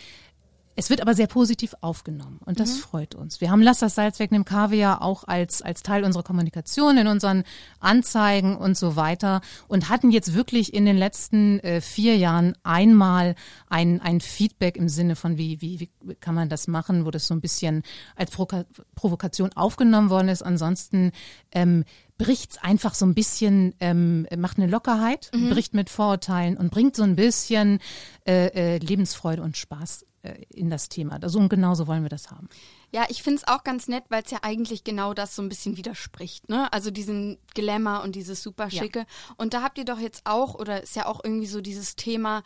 es 0.75 0.89
wird 0.89 1.01
aber 1.01 1.13
sehr 1.13 1.27
positiv 1.27 1.75
aufgenommen 1.81 2.39
und 2.45 2.59
das 2.59 2.75
mhm. 2.75 2.79
freut 2.79 3.15
uns. 3.15 3.41
Wir 3.41 3.51
haben 3.51 3.61
Lass 3.61 3.79
das 3.79 3.95
Salz 3.95 4.19
weg, 4.19 4.31
nimm 4.31 4.45
Kaviar 4.45 5.01
auch 5.01 5.23
als, 5.25 5.61
als 5.61 5.83
Teil 5.83 6.03
unserer 6.03 6.23
Kommunikation 6.23 6.97
in 6.97 7.07
unseren 7.07 7.43
Anzeigen 7.79 8.57
und 8.57 8.77
so 8.77 8.95
weiter 8.95 9.41
und 9.67 9.89
hatten 9.89 10.11
jetzt 10.11 10.33
wirklich 10.33 10.73
in 10.73 10.85
den 10.85 10.97
letzten 10.97 11.59
äh, 11.59 11.81
vier 11.81 12.17
Jahren 12.17 12.55
einmal 12.63 13.35
ein, 13.69 14.01
ein 14.01 14.19
Feedback 14.19 14.77
im 14.77 14.89
Sinne 14.89 15.15
von, 15.15 15.37
wie, 15.37 15.61
wie, 15.61 15.79
wie 16.01 16.15
kann 16.15 16.35
man 16.35 16.49
das 16.49 16.67
machen, 16.67 17.05
wo 17.05 17.11
das 17.11 17.27
so 17.27 17.33
ein 17.33 17.41
bisschen 17.41 17.83
als 18.15 18.31
Provoka 18.31 18.65
Provokation 18.95 19.53
aufgenommen 19.53 20.09
worden 20.09 20.29
ist. 20.29 20.41
Ansonsten 20.41 21.11
ähm, 21.51 21.83
bricht's 22.17 22.57
einfach 22.57 22.93
so 22.93 23.05
ein 23.05 23.13
bisschen, 23.13 23.75
ähm, 23.79 24.27
macht 24.37 24.57
eine 24.57 24.67
Lockerheit, 24.67 25.29
mhm. 25.33 25.49
bricht 25.49 25.73
mit 25.73 25.89
Vorurteilen 25.89 26.57
und 26.57 26.71
bringt 26.71 26.95
so 26.95 27.03
ein 27.03 27.15
bisschen 27.15 27.79
äh, 28.25 28.47
äh, 28.47 28.77
Lebensfreude 28.77 29.41
und 29.41 29.57
Spaß 29.57 30.05
in 30.49 30.69
das 30.69 30.89
Thema. 30.89 31.19
Also 31.21 31.39
und 31.39 31.49
genauso 31.49 31.87
wollen 31.87 32.03
wir 32.03 32.09
das 32.09 32.31
haben. 32.31 32.47
Ja, 32.91 33.05
ich 33.09 33.23
finde 33.23 33.41
es 33.41 33.47
auch 33.47 33.63
ganz 33.63 33.87
nett, 33.87 34.05
weil 34.09 34.23
es 34.23 34.31
ja 34.31 34.39
eigentlich 34.41 34.83
genau 34.83 35.13
das 35.13 35.35
so 35.35 35.41
ein 35.41 35.49
bisschen 35.49 35.77
widerspricht, 35.77 36.49
ne? 36.49 36.71
Also 36.71 36.91
diesen 36.91 37.37
Glamour 37.53 38.03
und 38.03 38.15
dieses 38.15 38.41
super 38.41 38.69
schicke. 38.69 38.99
Ja. 38.99 39.05
Und 39.37 39.53
da 39.53 39.61
habt 39.61 39.77
ihr 39.77 39.85
doch 39.85 39.99
jetzt 39.99 40.21
auch, 40.25 40.55
oder 40.55 40.81
ist 40.81 40.95
ja 40.95 41.07
auch 41.07 41.21
irgendwie 41.23 41.47
so 41.47 41.59
dieses 41.59 41.95
Thema, 41.95 42.43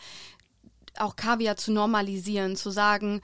auch 0.98 1.16
Kaviar 1.16 1.58
zu 1.58 1.72
normalisieren, 1.72 2.56
zu 2.56 2.72
sagen, 2.72 3.22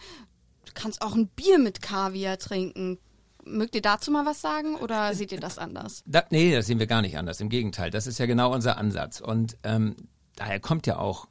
du 0.65 0.73
kannst 0.75 1.01
auch 1.01 1.15
ein 1.15 1.27
Bier 1.27 1.57
mit 1.57 1.81
Kaviar 1.81 2.38
trinken. 2.38 3.00
Mögt 3.45 3.75
ihr 3.75 3.81
dazu 3.81 4.11
mal 4.11 4.25
was 4.25 4.41
sagen 4.41 4.75
oder 4.75 5.15
seht 5.15 5.31
ihr 5.31 5.39
das 5.39 5.57
anders? 5.57 6.03
Da, 6.05 6.23
nee, 6.29 6.53
das 6.53 6.67
sehen 6.67 6.79
wir 6.79 6.88
gar 6.88 7.01
nicht 7.01 7.17
anders. 7.17 7.41
Im 7.41 7.50
Gegenteil, 7.50 7.89
das 7.89 8.07
ist 8.07 8.19
ja 8.19 8.25
genau 8.25 8.53
unser 8.53 8.77
Ansatz. 8.77 9.19
Und 9.19 9.57
ähm, 9.63 9.95
daher 10.35 10.59
kommt 10.59 10.88
ja 10.88 10.97
auch 10.97 11.27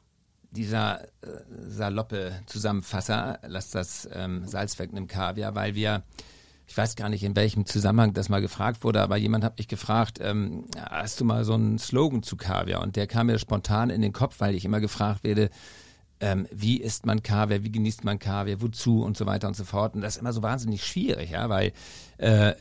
dieser 0.53 1.03
äh, 1.03 1.07
saloppe 1.67 2.31
Zusammenfasser, 2.45 3.39
lass 3.45 3.71
das 3.71 4.07
ähm, 4.13 4.47
Salz 4.47 4.79
weg 4.79 4.91
im 4.93 5.07
Kaviar, 5.07 5.55
weil 5.55 5.75
wir, 5.75 6.03
ich 6.67 6.77
weiß 6.77 6.95
gar 6.95 7.09
nicht, 7.09 7.23
in 7.23 7.35
welchem 7.35 7.65
Zusammenhang 7.65 8.13
das 8.13 8.29
mal 8.29 8.41
gefragt 8.41 8.83
wurde, 8.83 9.01
aber 9.01 9.17
jemand 9.17 9.43
hat 9.43 9.57
mich 9.57 9.67
gefragt, 9.67 10.19
ähm, 10.21 10.65
hast 10.77 11.19
du 11.19 11.25
mal 11.25 11.43
so 11.43 11.53
einen 11.53 11.79
Slogan 11.79 12.23
zu 12.23 12.37
Kaviar? 12.37 12.81
Und 12.81 12.95
der 12.95 13.07
kam 13.07 13.27
mir 13.27 13.39
spontan 13.39 13.89
in 13.89 14.01
den 14.01 14.13
Kopf, 14.13 14.39
weil 14.39 14.55
ich 14.55 14.65
immer 14.65 14.79
gefragt 14.79 15.23
werde, 15.23 15.49
ähm, 16.23 16.47
wie 16.51 16.77
isst 16.77 17.05
man 17.05 17.21
Kaviar, 17.21 17.63
wie 17.63 17.71
genießt 17.71 18.05
man 18.05 18.17
Kaviar, 18.17 18.61
wozu? 18.61 19.03
Und 19.03 19.17
so 19.17 19.25
weiter 19.25 19.49
und 19.49 19.57
so 19.57 19.65
fort. 19.65 19.93
Und 19.93 20.01
das 20.01 20.15
ist 20.15 20.21
immer 20.21 20.31
so 20.31 20.41
wahnsinnig 20.41 20.85
schwierig, 20.85 21.31
ja, 21.31 21.49
weil 21.49 21.73
äh, 22.17 22.53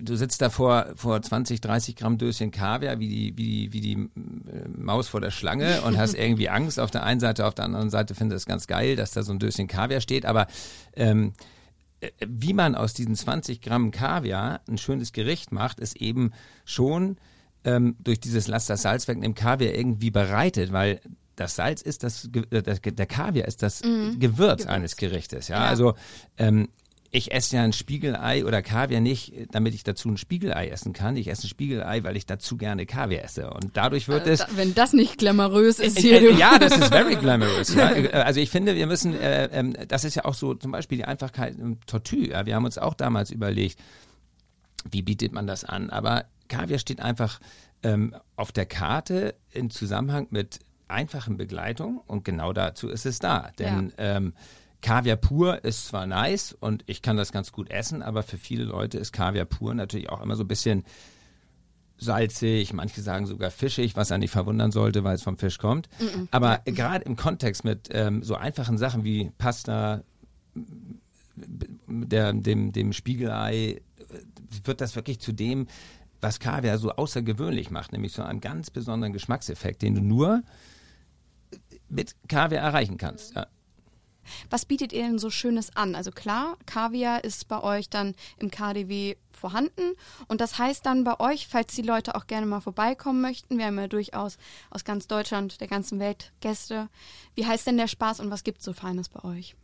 du 0.00 0.14
sitzt 0.14 0.40
da 0.40 0.48
vor, 0.48 0.86
vor 0.94 1.20
20, 1.20 1.60
30 1.60 1.96
Gramm 1.96 2.18
Döschen 2.18 2.52
Kaviar 2.52 3.00
wie 3.00 3.08
die, 3.08 3.36
wie, 3.36 3.72
wie 3.72 3.80
die 3.80 3.94
äh, 3.94 4.68
Maus 4.76 5.08
vor 5.08 5.20
der 5.20 5.32
Schlange 5.32 5.82
und 5.82 5.98
hast 5.98 6.14
irgendwie 6.18 6.48
Angst 6.48 6.78
auf 6.78 6.92
der 6.92 7.02
einen 7.02 7.18
Seite, 7.18 7.46
auf 7.46 7.54
der 7.54 7.64
anderen 7.64 7.90
Seite 7.90 8.14
findest 8.14 8.42
es 8.42 8.46
ganz 8.46 8.68
geil, 8.68 8.94
dass 8.94 9.10
da 9.10 9.24
so 9.24 9.32
ein 9.32 9.40
Döschen 9.40 9.66
Kaviar 9.66 10.00
steht, 10.00 10.24
aber 10.24 10.46
ähm, 10.94 11.32
äh, 11.98 12.10
wie 12.24 12.52
man 12.52 12.76
aus 12.76 12.94
diesen 12.94 13.16
20 13.16 13.60
Gramm 13.60 13.90
Kaviar 13.90 14.60
ein 14.68 14.78
schönes 14.78 15.12
Gericht 15.12 15.50
macht, 15.50 15.80
ist 15.80 15.96
eben 15.96 16.30
schon 16.64 17.16
ähm, 17.64 17.96
durch 17.98 18.20
dieses 18.20 18.46
Laster 18.46 18.76
Salz 18.76 19.08
weg 19.08 19.18
im 19.20 19.34
Kaviar 19.34 19.74
irgendwie 19.74 20.12
bereitet, 20.12 20.72
weil 20.72 21.00
das 21.40 21.56
Salz 21.56 21.80
ist 21.80 22.04
das, 22.04 22.28
äh, 22.50 22.62
das 22.62 22.80
der 22.82 23.06
Kaviar 23.06 23.48
ist 23.48 23.62
das 23.62 23.82
mhm. 23.82 24.18
Gewürz, 24.20 24.20
Gewürz, 24.20 24.66
eines 24.66 24.96
Gerichtes. 24.96 25.48
Ja, 25.48 25.64
ja. 25.64 25.66
also 25.66 25.94
ähm, 26.36 26.68
ich 27.12 27.32
esse 27.32 27.56
ja 27.56 27.62
ein 27.62 27.72
Spiegelei 27.72 28.44
oder 28.44 28.62
Kaviar 28.62 29.00
nicht, 29.00 29.32
damit 29.50 29.74
ich 29.74 29.82
dazu 29.82 30.08
ein 30.10 30.16
Spiegelei 30.16 30.68
essen 30.68 30.92
kann. 30.92 31.16
Ich 31.16 31.26
esse 31.26 31.46
ein 31.46 31.48
Spiegelei, 31.48 32.04
weil 32.04 32.16
ich 32.16 32.24
dazu 32.24 32.56
gerne 32.56 32.86
Kaviar 32.86 33.24
esse. 33.24 33.50
Und 33.50 33.76
dadurch 33.76 34.06
wird 34.06 34.26
äh, 34.26 34.32
es. 34.32 34.46
Wenn 34.54 34.74
das 34.74 34.92
nicht 34.92 35.18
glamourös 35.18 35.80
ist 35.80 35.98
hier. 35.98 36.20
Äh, 36.20 36.34
ja, 36.34 36.58
das 36.58 36.76
ist 36.76 36.88
very 36.88 37.16
glamorous. 37.16 37.74
ja. 37.74 37.90
Äh, 38.00 38.10
also 38.12 38.38
ich 38.38 38.50
finde, 38.50 38.76
wir 38.76 38.86
müssen, 38.86 39.14
äh, 39.14 39.46
ähm, 39.52 39.74
das 39.88 40.04
ist 40.04 40.14
ja 40.14 40.24
auch 40.24 40.34
so 40.34 40.54
zum 40.54 40.70
Beispiel 40.70 40.98
die 40.98 41.04
Einfachkeit 41.04 41.58
im 41.58 41.80
Tortue. 41.86 42.28
Ja. 42.28 42.46
Wir 42.46 42.54
haben 42.54 42.64
uns 42.64 42.78
auch 42.78 42.94
damals 42.94 43.30
überlegt, 43.30 43.80
wie 44.90 45.02
bietet 45.02 45.32
man 45.32 45.46
das 45.46 45.64
an? 45.64 45.90
Aber 45.90 46.26
Kaviar 46.48 46.78
steht 46.78 47.00
einfach 47.00 47.40
ähm, 47.82 48.14
auf 48.36 48.52
der 48.52 48.66
Karte 48.66 49.34
in 49.50 49.70
Zusammenhang 49.70 50.28
mit 50.30 50.60
einfachen 50.90 51.36
Begleitung 51.36 52.00
und 52.06 52.24
genau 52.24 52.52
dazu 52.52 52.88
ist 52.88 53.06
es 53.06 53.18
da. 53.18 53.50
Denn 53.58 53.92
ja. 53.98 54.16
ähm, 54.16 54.34
Kaviar 54.82 55.16
pur 55.16 55.64
ist 55.64 55.88
zwar 55.88 56.06
nice 56.06 56.56
und 56.58 56.84
ich 56.86 57.02
kann 57.02 57.16
das 57.16 57.32
ganz 57.32 57.52
gut 57.52 57.70
essen, 57.70 58.02
aber 58.02 58.22
für 58.22 58.38
viele 58.38 58.64
Leute 58.64 58.98
ist 58.98 59.12
Kaviar 59.12 59.44
pur 59.44 59.74
natürlich 59.74 60.08
auch 60.08 60.22
immer 60.22 60.36
so 60.36 60.44
ein 60.44 60.48
bisschen 60.48 60.84
salzig, 61.98 62.72
manche 62.72 63.02
sagen 63.02 63.26
sogar 63.26 63.50
fischig, 63.50 63.94
was 63.94 64.10
einen 64.10 64.20
nicht 64.20 64.30
verwundern 64.30 64.72
sollte, 64.72 65.04
weil 65.04 65.16
es 65.16 65.22
vom 65.22 65.36
Fisch 65.36 65.58
kommt. 65.58 65.88
Mm 65.98 66.04
-mm. 66.04 66.28
Aber 66.30 66.62
ja. 66.66 66.72
gerade 66.72 67.04
im 67.04 67.16
Kontext 67.16 67.62
mit 67.64 67.88
ähm, 67.92 68.22
so 68.22 68.36
einfachen 68.36 68.78
Sachen 68.78 69.04
wie 69.04 69.30
Pasta, 69.36 70.02
der, 71.86 72.32
dem, 72.32 72.72
dem 72.72 72.92
Spiegelei, 72.94 73.82
wird 74.64 74.80
das 74.80 74.96
wirklich 74.96 75.20
zu 75.20 75.32
dem, 75.32 75.66
was 76.20 76.40
Kaviar 76.40 76.78
so 76.78 76.90
außergewöhnlich 76.92 77.70
macht, 77.70 77.92
nämlich 77.92 78.12
so 78.12 78.22
einem 78.22 78.40
ganz 78.40 78.70
besonderen 78.70 79.12
Geschmackseffekt, 79.12 79.82
den 79.82 79.94
du 79.94 80.00
nur 80.00 80.42
mit 81.90 82.14
Kaviar 82.28 82.62
erreichen 82.62 82.98
kannst. 82.98 83.34
Ja. 83.34 83.46
Was 84.48 84.64
bietet 84.64 84.92
ihr 84.92 85.02
denn 85.02 85.18
so 85.18 85.30
Schönes 85.30 85.76
an? 85.76 85.94
Also 85.94 86.10
klar, 86.10 86.56
Kaviar 86.66 87.24
ist 87.24 87.48
bei 87.48 87.62
euch 87.62 87.88
dann 87.88 88.14
im 88.38 88.50
KDW 88.50 89.16
vorhanden 89.32 89.94
und 90.28 90.40
das 90.40 90.58
heißt 90.58 90.84
dann 90.84 91.04
bei 91.04 91.18
euch, 91.18 91.46
falls 91.48 91.74
die 91.74 91.82
Leute 91.82 92.14
auch 92.14 92.26
gerne 92.26 92.46
mal 92.46 92.60
vorbeikommen 92.60 93.20
möchten, 93.20 93.58
wir 93.58 93.66
haben 93.66 93.78
ja 93.78 93.88
durchaus 93.88 94.36
aus 94.70 94.84
ganz 94.84 95.06
Deutschland, 95.06 95.60
der 95.60 95.68
ganzen 95.68 95.98
Welt 95.98 96.32
Gäste. 96.40 96.88
Wie 97.34 97.46
heißt 97.46 97.66
denn 97.66 97.78
der 97.78 97.88
Spaß 97.88 98.20
und 98.20 98.30
was 98.30 98.44
gibt 98.44 98.58
es 98.58 98.64
so 98.64 98.72
Feines 98.72 99.08
bei 99.08 99.24
euch? 99.24 99.56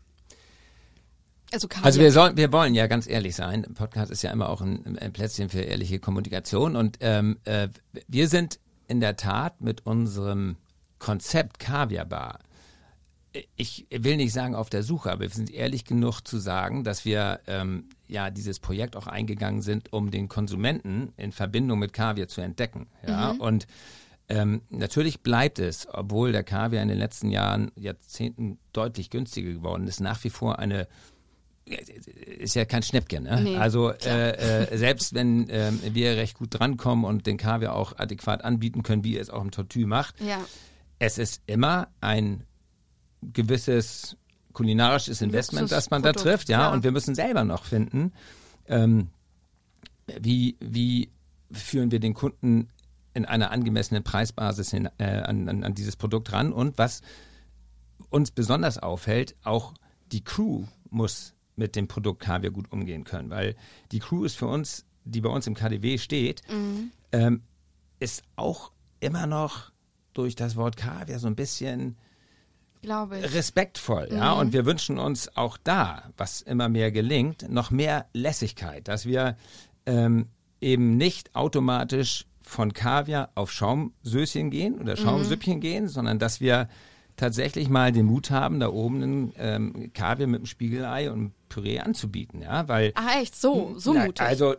Also, 1.52 1.68
also 1.82 2.00
wir, 2.00 2.10
sollen, 2.10 2.36
wir 2.36 2.50
wollen 2.50 2.74
ja 2.74 2.88
ganz 2.88 3.06
ehrlich 3.06 3.36
sein. 3.36 3.62
Podcast 3.74 4.10
ist 4.10 4.22
ja 4.22 4.32
immer 4.32 4.48
auch 4.48 4.60
ein, 4.60 4.98
ein 4.98 5.12
Plätzchen 5.12 5.48
für 5.48 5.60
ehrliche 5.60 6.00
Kommunikation 6.00 6.74
und 6.74 6.98
ähm, 7.00 7.38
äh, 7.44 7.68
wir 8.08 8.28
sind 8.28 8.58
in 8.88 9.00
der 9.00 9.16
Tat 9.16 9.60
mit 9.60 9.86
unserem 9.86 10.56
Konzept 10.98 11.58
Kaviar 11.58 12.06
Bar 12.06 12.38
ich 13.56 13.86
will 13.90 14.16
nicht 14.16 14.32
sagen 14.32 14.54
auf 14.54 14.70
der 14.70 14.82
Suche, 14.82 15.10
aber 15.10 15.22
wir 15.22 15.30
sind 15.30 15.52
ehrlich 15.52 15.84
genug 15.84 16.20
zu 16.22 16.38
sagen, 16.38 16.84
dass 16.84 17.04
wir 17.04 17.40
ähm, 17.46 17.88
ja 18.08 18.30
dieses 18.30 18.60
Projekt 18.60 18.96
auch 18.96 19.06
eingegangen 19.06 19.62
sind, 19.62 19.92
um 19.92 20.10
den 20.10 20.28
Konsumenten 20.28 21.12
in 21.16 21.32
Verbindung 21.32 21.78
mit 21.78 21.92
Kaviar 21.92 22.28
zu 22.28 22.40
entdecken. 22.40 22.86
Ja? 23.06 23.34
Mhm. 23.34 23.40
Und 23.40 23.66
ähm, 24.28 24.62
natürlich 24.70 25.20
bleibt 25.20 25.58
es, 25.58 25.86
obwohl 25.90 26.32
der 26.32 26.44
Kaviar 26.44 26.82
in 26.82 26.88
den 26.88 26.98
letzten 26.98 27.30
Jahren, 27.30 27.70
Jahrzehnten 27.76 28.58
deutlich 28.72 29.10
günstiger 29.10 29.52
geworden 29.52 29.86
ist, 29.86 30.00
nach 30.00 30.22
wie 30.24 30.30
vor 30.30 30.58
eine 30.58 30.88
ist 32.38 32.54
ja 32.54 32.64
kein 32.64 32.84
Schnäppchen. 32.84 33.24
Ne? 33.24 33.40
Nee, 33.42 33.56
also 33.56 33.90
äh, 33.90 34.68
äh, 34.68 34.78
selbst 34.78 35.14
wenn 35.14 35.48
äh, 35.50 35.72
wir 35.92 36.16
recht 36.16 36.38
gut 36.38 36.50
drankommen 36.52 37.04
und 37.04 37.26
den 37.26 37.38
Kaviar 37.38 37.74
auch 37.74 37.98
adäquat 37.98 38.44
anbieten 38.44 38.84
können, 38.84 39.02
wie 39.02 39.16
er 39.16 39.22
es 39.22 39.30
auch 39.30 39.42
im 39.42 39.50
Tortue 39.50 39.84
macht, 39.84 40.20
ja. 40.20 40.38
Es 40.98 41.18
ist 41.18 41.42
immer 41.46 41.88
ein 42.00 42.44
gewisses 43.22 44.16
kulinarisches 44.52 45.20
Investment, 45.20 45.70
das 45.70 45.90
man 45.90 46.02
da 46.02 46.12
trifft, 46.12 46.48
ja, 46.48 46.60
ja, 46.62 46.72
und 46.72 46.82
wir 46.82 46.90
müssen 46.90 47.14
selber 47.14 47.44
noch 47.44 47.64
finden, 47.64 48.12
ähm, 48.66 49.08
wie, 50.20 50.56
wie 50.60 51.10
führen 51.52 51.90
wir 51.90 52.00
den 52.00 52.14
Kunden 52.14 52.68
in 53.12 53.24
einer 53.24 53.50
angemessenen 53.50 54.02
Preisbasis 54.02 54.70
hin, 54.70 54.88
äh, 54.98 55.04
an, 55.04 55.48
an, 55.48 55.64
an 55.64 55.74
dieses 55.74 55.96
Produkt 55.96 56.32
ran. 56.32 56.52
Und 56.52 56.78
was 56.78 57.02
uns 58.10 58.30
besonders 58.30 58.78
auffällt, 58.78 59.36
auch 59.42 59.74
die 60.12 60.22
Crew 60.22 60.64
muss 60.90 61.34
mit 61.56 61.76
dem 61.76 61.88
Produkt 61.88 62.22
Kaviar 62.22 62.52
gut 62.52 62.70
umgehen 62.72 63.04
können, 63.04 63.30
weil 63.30 63.56
die 63.92 63.98
Crew 63.98 64.24
ist 64.24 64.36
für 64.36 64.46
uns, 64.46 64.84
die 65.04 65.20
bei 65.20 65.30
uns 65.30 65.46
im 65.46 65.54
KDW 65.54 65.98
steht, 65.98 66.42
mhm. 66.50 66.92
ähm, 67.12 67.42
ist 67.98 68.22
auch 68.36 68.72
immer 69.00 69.26
noch 69.26 69.72
durch 70.18 70.34
das 70.34 70.56
Wort 70.56 70.76
Kaviar 70.76 71.18
so 71.18 71.26
ein 71.26 71.36
bisschen 71.36 71.96
respektvoll. 72.84 74.08
Mhm. 74.10 74.16
Ja? 74.16 74.32
Und 74.32 74.52
wir 74.52 74.64
wünschen 74.64 74.98
uns 74.98 75.36
auch 75.36 75.58
da, 75.62 76.10
was 76.16 76.42
immer 76.42 76.68
mehr 76.68 76.92
gelingt, 76.92 77.50
noch 77.50 77.70
mehr 77.70 78.06
Lässigkeit, 78.12 78.88
dass 78.88 79.06
wir 79.06 79.36
ähm, 79.86 80.28
eben 80.60 80.96
nicht 80.96 81.34
automatisch 81.34 82.26
von 82.42 82.72
Kaviar 82.72 83.30
auf 83.34 83.50
Schaumsöschen 83.50 84.50
gehen 84.50 84.80
oder 84.80 84.92
mhm. 84.92 85.02
Schaumsüppchen 85.02 85.56
mhm. 85.56 85.60
gehen, 85.60 85.88
sondern 85.88 86.18
dass 86.18 86.40
wir 86.40 86.68
tatsächlich 87.16 87.68
mal 87.68 87.92
den 87.92 88.06
Mut 88.06 88.30
haben, 88.30 88.60
da 88.60 88.68
oben 88.68 89.02
einen 89.02 89.32
ähm, 89.38 89.92
Kaviar 89.94 90.28
mit 90.28 90.40
einem 90.40 90.46
Spiegelei 90.46 91.10
und 91.10 91.18
einem 91.18 91.32
Püree 91.48 91.80
anzubieten, 91.80 92.42
ja, 92.42 92.68
weil 92.68 92.92
Ach 92.94 93.16
echt, 93.16 93.34
so, 93.34 93.74
so 93.78 93.94
na, 93.94 94.04
mutig. 94.06 94.20
Also 94.20 94.54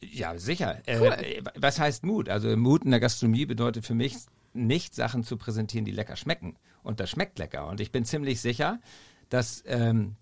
ja, 0.00 0.38
sicher. 0.38 0.78
Äh, 0.86 0.98
cool. 1.00 1.06
Äh, 1.08 1.42
was 1.56 1.78
heißt 1.78 2.04
Mut? 2.04 2.28
Also 2.28 2.56
Mut 2.56 2.84
in 2.84 2.90
der 2.90 3.00
Gastronomie 3.00 3.44
bedeutet 3.44 3.84
für 3.84 3.94
mich 3.94 4.16
nicht 4.56 4.94
Sachen 4.94 5.24
zu 5.24 5.36
präsentieren, 5.36 5.84
die 5.84 5.92
lecker 5.92 6.16
schmecken. 6.16 6.56
Und 6.82 7.00
das 7.00 7.10
schmeckt 7.10 7.38
lecker. 7.38 7.66
Und 7.68 7.80
ich 7.80 7.92
bin 7.92 8.04
ziemlich 8.04 8.40
sicher, 8.40 8.80
dass 9.28 9.62
ähm, 9.66 10.16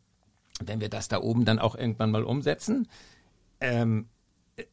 wenn 0.60 0.80
wir 0.80 0.88
das 0.88 1.08
da 1.08 1.20
oben 1.20 1.44
dann 1.44 1.58
auch 1.58 1.74
irgendwann 1.74 2.10
mal 2.10 2.24
umsetzen, 2.24 2.88
ähm, 3.60 4.08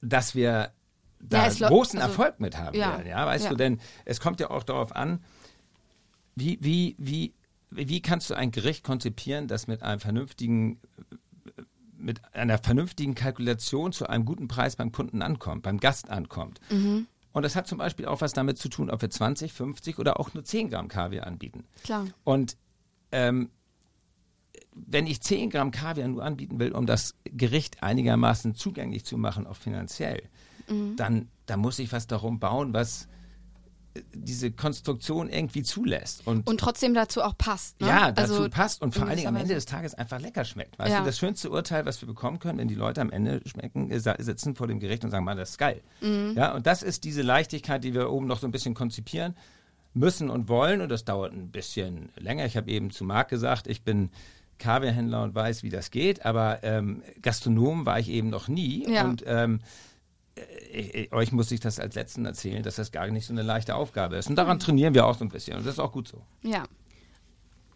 dass 0.01 0.35
wir 0.35 0.71
da 1.19 1.47
ja, 1.47 1.67
großen 1.67 1.99
also, 1.99 2.11
Erfolg 2.11 2.39
mit 2.39 2.57
haben 2.57 2.75
ja, 2.75 2.91
werden. 2.91 3.07
Ja, 3.07 3.25
weißt 3.25 3.45
ja. 3.45 3.49
du, 3.51 3.55
denn 3.55 3.79
es 4.05 4.19
kommt 4.19 4.39
ja 4.39 4.49
auch 4.49 4.63
darauf 4.63 4.95
an, 4.95 5.23
wie, 6.35 6.57
wie, 6.61 6.95
wie, 6.97 7.33
wie 7.69 8.01
kannst 8.01 8.29
du 8.29 8.35
ein 8.35 8.51
Gericht 8.51 8.83
konzipieren, 8.83 9.47
das 9.47 9.67
mit 9.67 9.83
einem 9.83 9.99
vernünftigen 9.99 10.79
mit 11.97 12.33
einer 12.33 12.57
vernünftigen 12.57 13.13
Kalkulation 13.13 13.91
zu 13.91 14.07
einem 14.07 14.25
guten 14.25 14.47
Preis 14.47 14.75
beim 14.75 14.91
Kunden 14.91 15.21
ankommt, 15.21 15.61
beim 15.61 15.79
Gast 15.79 16.09
ankommt. 16.09 16.59
Mhm. 16.71 17.05
Und 17.33 17.43
das 17.43 17.55
hat 17.55 17.67
zum 17.67 17.77
Beispiel 17.77 18.05
auch 18.05 18.21
was 18.21 18.33
damit 18.33 18.57
zu 18.57 18.69
tun, 18.69 18.89
ob 18.89 19.01
wir 19.01 19.09
20, 19.09 19.53
50 19.53 19.99
oder 19.99 20.19
auch 20.19 20.33
nur 20.33 20.43
10 20.43 20.69
Gramm 20.69 20.87
Kaviar 20.87 21.27
anbieten. 21.27 21.65
Klar. 21.83 22.07
Und 22.23 22.57
ähm, 23.11 23.49
wenn 24.73 25.07
ich 25.07 25.21
10 25.21 25.49
Gramm 25.49 25.71
Kaviar 25.71 26.07
nur 26.07 26.23
anbieten 26.23 26.59
will, 26.59 26.71
um 26.73 26.85
das 26.85 27.15
Gericht 27.23 27.83
einigermaßen 27.83 28.55
zugänglich 28.55 29.05
zu 29.05 29.17
machen, 29.17 29.47
auch 29.47 29.55
finanziell, 29.55 30.23
mhm. 30.69 30.95
dann, 30.95 31.29
dann 31.45 31.59
muss 31.59 31.79
ich 31.79 31.91
was 31.91 32.07
darum 32.07 32.39
bauen, 32.39 32.73
was 32.73 33.07
diese 34.13 34.51
Konstruktion 34.51 35.29
irgendwie 35.29 35.63
zulässt. 35.63 36.25
Und, 36.25 36.47
und 36.47 36.59
trotzdem 36.59 36.93
dazu 36.93 37.21
auch 37.21 37.37
passt. 37.37 37.81
Ne? 37.81 37.87
Ja, 37.87 38.11
dazu 38.11 38.35
also, 38.35 38.49
passt 38.49 38.81
und 38.81 38.95
vor 38.95 39.07
allen 39.07 39.17
Dingen 39.17 39.27
am 39.27 39.35
Ende 39.35 39.53
des 39.53 39.65
Tages 39.65 39.93
einfach 39.93 40.19
lecker 40.19 40.45
schmeckt. 40.45 40.79
Weißt 40.79 40.91
ja. 40.91 40.99
du, 40.99 41.05
das 41.05 41.17
schönste 41.17 41.49
Urteil, 41.49 41.85
was 41.85 42.01
wir 42.01 42.07
bekommen 42.07 42.39
können, 42.39 42.57
wenn 42.57 42.67
die 42.67 42.75
Leute 42.75 43.01
am 43.01 43.11
Ende 43.11 43.41
schmecken, 43.45 43.91
äh, 43.91 43.99
sitzen 43.99 44.55
vor 44.55 44.67
dem 44.67 44.79
Gericht 44.79 45.03
und 45.03 45.11
sagen, 45.11 45.25
man, 45.25 45.37
das 45.37 45.51
ist 45.51 45.57
geil. 45.57 45.81
Mhm. 45.99 46.33
Ja, 46.37 46.53
und 46.53 46.67
das 46.67 46.83
ist 46.83 47.03
diese 47.03 47.21
Leichtigkeit, 47.21 47.83
die 47.83 47.93
wir 47.93 48.09
oben 48.09 48.27
noch 48.27 48.39
so 48.39 48.47
ein 48.47 48.51
bisschen 48.51 48.73
konzipieren 48.73 49.35
müssen 49.93 50.29
und 50.29 50.47
wollen. 50.47 50.81
Und 50.81 50.89
das 50.89 51.03
dauert 51.03 51.33
ein 51.33 51.51
bisschen 51.51 52.09
länger. 52.17 52.45
Ich 52.45 52.55
habe 52.55 52.71
eben 52.71 52.91
zu 52.91 53.03
Marc 53.03 53.29
gesagt, 53.29 53.67
ich 53.67 53.83
bin 53.83 54.09
Kaviarhändler 54.57 55.23
und 55.23 55.35
weiß, 55.35 55.63
wie 55.63 55.69
das 55.69 55.91
geht, 55.91 56.25
aber 56.25 56.63
ähm, 56.63 57.01
Gastronom 57.21 57.85
war 57.85 57.99
ich 57.99 58.09
eben 58.09 58.29
noch 58.29 58.47
nie. 58.47 58.87
Ja. 58.87 59.03
Und 59.03 59.23
ähm, 59.25 59.59
äh, 60.71 61.03
äh, 61.03 61.11
euch 61.11 61.31
muss 61.31 61.51
ich 61.51 61.59
das 61.59 61.79
als 61.79 61.95
Letzten 61.95 62.25
erzählen, 62.25 62.63
dass 62.63 62.75
das 62.75 62.91
gar 62.91 63.07
nicht 63.07 63.25
so 63.25 63.33
eine 63.33 63.43
leichte 63.43 63.75
Aufgabe 63.75 64.17
ist. 64.17 64.29
Und 64.29 64.35
daran 64.35 64.59
trainieren 64.59 64.93
wir 64.93 65.05
auch 65.05 65.17
so 65.17 65.25
ein 65.25 65.29
bisschen. 65.29 65.57
Und 65.57 65.65
das 65.65 65.75
ist 65.75 65.79
auch 65.79 65.91
gut 65.91 66.07
so. 66.07 66.21
Ja. 66.43 66.63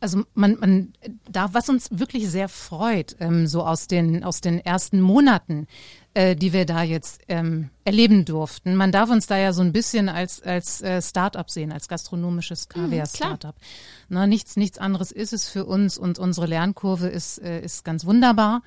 Also 0.02 0.24
man, 0.34 0.58
man 0.60 0.94
da, 1.30 1.54
was 1.54 1.70
uns 1.70 1.90
wirklich 1.92 2.30
sehr 2.30 2.50
freut, 2.50 3.16
ähm, 3.20 3.48
so 3.48 3.66
aus 3.66 3.88
den, 3.88 4.24
aus 4.24 4.42
den 4.42 4.60
ersten 4.60 5.02
Monaten, 5.02 5.68
äh, 6.14 6.36
die 6.36 6.54
wir 6.54 6.66
da 6.66 6.84
jetzt 6.84 7.22
ähm, 7.28 7.70
erleben 7.86 8.24
durften. 8.24 8.76
Man 8.76 8.92
darf 8.92 9.10
uns 9.10 9.26
da 9.26 9.38
ja 9.38 9.52
so 9.52 9.62
ein 9.62 9.72
bisschen 9.74 10.10
als, 10.10 10.42
als 10.44 10.82
äh, 10.82 11.02
Start-up 11.02 11.50
sehen, 11.50 11.72
als 11.72 11.88
gastronomisches 11.88 12.68
mhm, 12.68 12.82
Kaviar-Startup. 12.82 13.56
Mhm, 14.10 14.30
nichts, 14.30 14.58
nichts 14.58 14.78
anderes 14.78 15.12
ist 15.12 15.34
es 15.34 15.50
für 15.50 15.66
uns 15.66 15.98
und 15.98 16.20
unsere 16.20 16.46
Lernkurve 16.46 17.08
ist, 17.08 17.40
äh, 17.40 17.62
ist 17.62 17.84
ganz 17.84 18.06
wunderbar. 18.06 18.62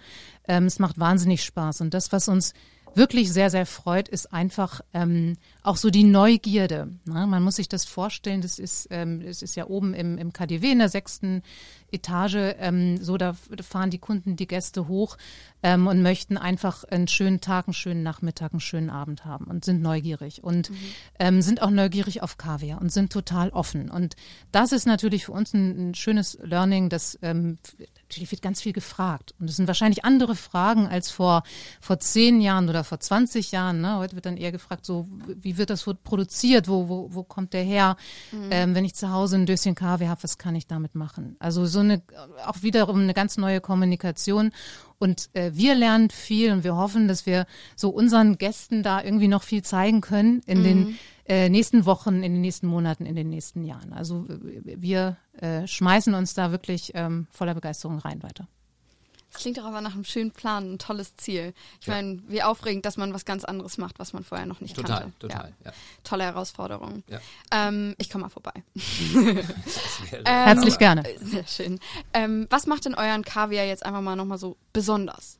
Ähm, 0.48 0.64
es 0.64 0.78
macht 0.78 0.98
wahnsinnig 0.98 1.44
Spaß. 1.44 1.82
Und 1.82 1.94
das, 1.94 2.10
was 2.10 2.28
uns 2.28 2.52
wirklich 2.98 3.32
sehr, 3.32 3.48
sehr 3.48 3.64
freut, 3.64 4.08
ist 4.08 4.32
einfach 4.32 4.82
ähm, 4.92 5.36
auch 5.62 5.76
so 5.76 5.88
die 5.88 6.04
Neugierde. 6.04 6.88
Ne? 7.06 7.26
Man 7.26 7.42
muss 7.42 7.56
sich 7.56 7.68
das 7.68 7.86
vorstellen, 7.86 8.42
das 8.42 8.58
ist, 8.58 8.88
ähm, 8.90 9.24
das 9.24 9.40
ist 9.40 9.54
ja 9.54 9.66
oben 9.66 9.94
im, 9.94 10.18
im 10.18 10.32
KDW 10.32 10.72
in 10.72 10.78
der 10.80 10.90
sechsten 10.90 11.42
Etage, 11.90 12.54
ähm, 12.58 13.02
so 13.02 13.16
da 13.16 13.34
fahren 13.62 13.90
die 13.90 13.98
Kunden, 13.98 14.36
die 14.36 14.46
Gäste 14.46 14.88
hoch 14.88 15.16
ähm, 15.62 15.86
und 15.86 16.02
möchten 16.02 16.36
einfach 16.36 16.84
einen 16.84 17.08
schönen 17.08 17.40
Tag, 17.40 17.66
einen 17.66 17.74
schönen 17.74 18.02
Nachmittag, 18.02 18.52
einen 18.52 18.60
schönen 18.60 18.90
Abend 18.90 19.24
haben 19.24 19.46
und 19.46 19.64
sind 19.64 19.82
neugierig 19.82 20.44
und 20.44 20.70
mhm. 20.70 20.76
ähm, 21.18 21.42
sind 21.42 21.62
auch 21.62 21.70
neugierig 21.70 22.22
auf 22.22 22.38
Kaviar 22.38 22.80
und 22.80 22.92
sind 22.92 23.12
total 23.12 23.50
offen. 23.50 23.90
Und 23.90 24.16
das 24.52 24.72
ist 24.72 24.86
natürlich 24.86 25.26
für 25.26 25.32
uns 25.32 25.54
ein, 25.54 25.90
ein 25.90 25.94
schönes 25.94 26.38
Learning, 26.42 26.88
dass 26.88 27.18
ähm, 27.22 27.58
natürlich 28.08 28.30
wird 28.30 28.42
ganz 28.42 28.62
viel 28.62 28.72
gefragt. 28.72 29.34
Und 29.38 29.50
es 29.50 29.56
sind 29.56 29.66
wahrscheinlich 29.66 30.04
andere 30.04 30.34
Fragen 30.34 30.86
als 30.86 31.10
vor, 31.10 31.42
vor 31.80 31.98
zehn 31.98 32.40
Jahren 32.40 32.68
oder 32.68 32.84
vor 32.84 33.00
20 33.00 33.52
Jahren. 33.52 33.80
Ne? 33.80 33.96
Heute 33.96 34.14
wird 34.14 34.26
dann 34.26 34.36
eher 34.36 34.52
gefragt, 34.52 34.86
so, 34.86 35.06
wie 35.26 35.58
wird 35.58 35.70
das 35.70 35.84
produziert? 36.04 36.68
Wo, 36.68 36.88
wo, 36.88 37.08
wo 37.12 37.22
kommt 37.22 37.52
der 37.52 37.62
her? 37.62 37.96
Mhm. 38.32 38.48
Ähm, 38.50 38.74
wenn 38.74 38.84
ich 38.84 38.94
zu 38.94 39.10
Hause 39.10 39.36
ein 39.36 39.46
Döschen 39.46 39.74
Kaviar 39.74 40.10
habe, 40.10 40.22
was 40.22 40.38
kann 40.38 40.54
ich 40.54 40.66
damit 40.66 40.94
machen? 40.94 41.36
Also 41.38 41.66
so 41.66 41.80
eine, 41.80 42.02
auch 42.46 42.62
wiederum 42.62 43.00
eine 43.00 43.14
ganz 43.14 43.36
neue 43.36 43.60
Kommunikation. 43.60 44.52
Und 44.98 45.30
äh, 45.34 45.52
wir 45.54 45.74
lernen 45.74 46.10
viel 46.10 46.52
und 46.52 46.64
wir 46.64 46.76
hoffen, 46.76 47.08
dass 47.08 47.24
wir 47.24 47.46
so 47.76 47.90
unseren 47.90 48.36
Gästen 48.36 48.82
da 48.82 49.02
irgendwie 49.02 49.28
noch 49.28 49.42
viel 49.42 49.62
zeigen 49.62 50.00
können 50.00 50.42
in 50.46 50.58
mhm. 50.58 50.64
den 50.64 50.98
äh, 51.26 51.48
nächsten 51.48 51.86
Wochen, 51.86 52.22
in 52.22 52.32
den 52.32 52.40
nächsten 52.40 52.66
Monaten, 52.66 53.06
in 53.06 53.14
den 53.14 53.28
nächsten 53.28 53.64
Jahren. 53.64 53.92
Also 53.92 54.26
wir 54.28 55.16
äh, 55.40 55.66
schmeißen 55.66 56.14
uns 56.14 56.34
da 56.34 56.50
wirklich 56.50 56.92
ähm, 56.94 57.26
voller 57.30 57.54
Begeisterung 57.54 57.98
rein 57.98 58.22
weiter. 58.22 58.48
Das 59.32 59.42
klingt 59.42 59.58
doch 59.58 59.64
aber 59.64 59.80
nach 59.82 59.92
einem 59.94 60.04
schönen 60.04 60.30
Plan, 60.30 60.74
ein 60.74 60.78
tolles 60.78 61.16
Ziel. 61.16 61.52
Ich 61.80 61.86
ja. 61.86 61.94
meine, 61.94 62.22
wie 62.28 62.42
aufregend, 62.42 62.86
dass 62.86 62.96
man 62.96 63.12
was 63.12 63.24
ganz 63.24 63.44
anderes 63.44 63.76
macht, 63.76 63.98
was 63.98 64.12
man 64.12 64.24
vorher 64.24 64.46
noch 64.46 64.60
nicht 64.60 64.74
total, 64.74 65.00
kannte. 65.00 65.18
Total, 65.18 65.38
total. 65.38 65.54
Ja. 65.64 65.72
Tolle 66.02 66.24
Herausforderung. 66.24 67.02
Ja. 67.08 67.20
Ähm, 67.52 67.94
ich 67.98 68.08
komme 68.08 68.24
mal 68.24 68.30
vorbei. 68.30 68.52
ähm, 68.74 70.24
Herzlich 70.24 70.78
gerne. 70.78 71.04
Sehr 71.20 71.46
schön. 71.46 71.78
Ähm, 72.14 72.46
was 72.48 72.66
macht 72.66 72.86
denn 72.86 72.94
euren 72.94 73.22
Kaviar 73.22 73.66
jetzt 73.66 73.84
einfach 73.84 74.00
mal 74.00 74.16
nochmal 74.16 74.38
so 74.38 74.56
besonders? 74.72 75.38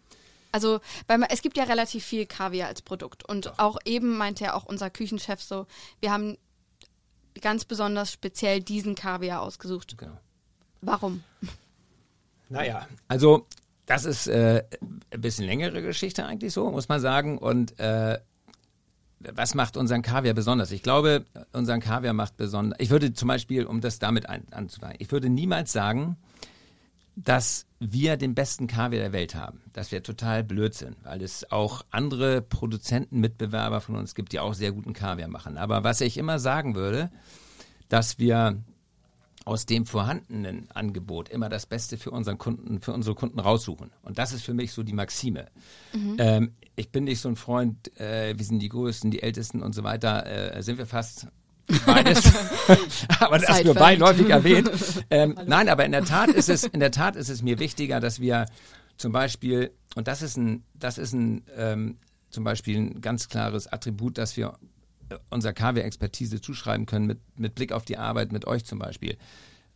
Also, 0.52 0.80
weil 1.06 1.18
man, 1.18 1.30
es 1.30 1.42
gibt 1.42 1.56
ja 1.56 1.64
relativ 1.64 2.04
viel 2.04 2.26
Kaviar 2.26 2.68
als 2.68 2.82
Produkt. 2.82 3.26
Und 3.28 3.46
Doch. 3.46 3.58
auch 3.58 3.78
eben 3.84 4.16
meinte 4.16 4.44
ja 4.44 4.54
auch 4.54 4.64
unser 4.64 4.90
Küchenchef 4.90 5.42
so, 5.42 5.66
wir 6.00 6.12
haben 6.12 6.36
ganz 7.40 7.64
besonders 7.64 8.12
speziell 8.12 8.60
diesen 8.60 8.94
Kaviar 8.94 9.40
ausgesucht. 9.40 9.96
Genau. 9.96 10.18
Warum? 10.80 11.22
Naja, 12.48 12.86
also 13.08 13.46
das 13.88 14.04
ist 14.04 14.26
äh, 14.26 14.62
ein 15.10 15.20
bisschen 15.20 15.46
längere 15.46 15.80
Geschichte 15.80 16.26
eigentlich 16.26 16.52
so, 16.52 16.70
muss 16.70 16.88
man 16.90 17.00
sagen. 17.00 17.38
Und 17.38 17.80
äh, 17.80 18.18
was 19.18 19.54
macht 19.54 19.78
unseren 19.78 20.02
Kaviar 20.02 20.34
besonders? 20.34 20.70
Ich 20.72 20.82
glaube, 20.82 21.24
unseren 21.52 21.80
Kaviar 21.80 22.12
macht 22.12 22.36
besonders. 22.36 22.78
Ich 22.80 22.90
würde 22.90 23.14
zum 23.14 23.28
Beispiel, 23.28 23.64
um 23.64 23.80
das 23.80 23.98
damit 23.98 24.28
ein, 24.28 24.44
anzufangen, 24.52 24.96
ich 24.98 25.10
würde 25.10 25.30
niemals 25.30 25.72
sagen, 25.72 26.16
dass 27.16 27.66
wir 27.80 28.18
den 28.18 28.34
besten 28.34 28.66
Kaviar 28.66 29.00
der 29.00 29.12
Welt 29.12 29.34
haben. 29.34 29.62
Das 29.72 29.90
wäre 29.90 30.02
total 30.02 30.44
Blödsinn, 30.44 30.94
weil 31.02 31.22
es 31.22 31.50
auch 31.50 31.82
andere 31.90 32.42
Produzenten, 32.42 33.20
Mitbewerber 33.20 33.80
von 33.80 33.96
uns 33.96 34.14
gibt, 34.14 34.32
die 34.32 34.38
auch 34.38 34.52
sehr 34.52 34.72
guten 34.72 34.92
Kaviar 34.92 35.28
machen. 35.28 35.56
Aber 35.56 35.82
was 35.82 36.02
ich 36.02 36.18
immer 36.18 36.38
sagen 36.38 36.74
würde, 36.74 37.10
dass 37.88 38.18
wir 38.18 38.62
aus 39.48 39.64
dem 39.64 39.86
vorhandenen 39.86 40.70
Angebot 40.72 41.30
immer 41.30 41.48
das 41.48 41.64
Beste 41.64 41.96
für 41.96 42.10
unseren 42.10 42.36
Kunden, 42.36 42.82
für 42.82 42.92
unsere 42.92 43.14
Kunden 43.14 43.40
raussuchen. 43.40 43.90
Und 44.02 44.18
das 44.18 44.34
ist 44.34 44.44
für 44.44 44.52
mich 44.52 44.72
so 44.72 44.82
die 44.82 44.92
Maxime. 44.92 45.46
Mhm. 45.94 46.16
Ähm, 46.18 46.52
ich 46.76 46.90
bin 46.92 47.04
nicht 47.04 47.18
so 47.20 47.30
ein 47.30 47.36
Freund, 47.36 47.98
äh, 47.98 48.36
wir 48.36 48.44
sind 48.44 48.58
die 48.58 48.68
Größten, 48.68 49.10
die 49.10 49.22
Ältesten 49.22 49.62
und 49.62 49.74
so 49.74 49.84
weiter, 49.84 50.26
äh, 50.54 50.62
sind 50.62 50.76
wir 50.76 50.84
fast 50.84 51.28
beides, 51.86 52.30
aber 53.20 53.38
das 53.38 53.64
nur 53.64 53.74
beiläufig 53.74 54.28
erwähnt. 54.28 54.70
Ähm, 55.08 55.34
nein, 55.46 55.70
aber 55.70 55.86
in 55.86 55.92
der 55.92 56.04
Tat 56.04 56.28
ist 56.28 56.50
es, 56.50 56.64
in 56.64 56.80
der 56.80 56.90
Tat 56.90 57.16
ist 57.16 57.30
es 57.30 57.40
mir 57.40 57.58
wichtiger, 57.58 58.00
dass 58.00 58.20
wir 58.20 58.44
zum 58.98 59.12
Beispiel, 59.12 59.70
und 59.94 60.08
das 60.08 60.20
ist 60.20 60.36
ein, 60.36 60.62
das 60.74 60.98
ist 60.98 61.14
ein, 61.14 61.42
ähm, 61.56 61.96
zum 62.28 62.44
Beispiel 62.44 62.76
ein 62.76 63.00
ganz 63.00 63.30
klares 63.30 63.66
Attribut, 63.66 64.18
dass 64.18 64.36
wir 64.36 64.58
unserer 65.30 65.52
KW-Expertise 65.52 66.40
zuschreiben 66.40 66.86
können 66.86 67.06
mit, 67.06 67.18
mit 67.38 67.54
Blick 67.54 67.72
auf 67.72 67.84
die 67.84 67.98
Arbeit 67.98 68.32
mit 68.32 68.46
euch 68.46 68.64
zum 68.64 68.78
Beispiel. 68.78 69.16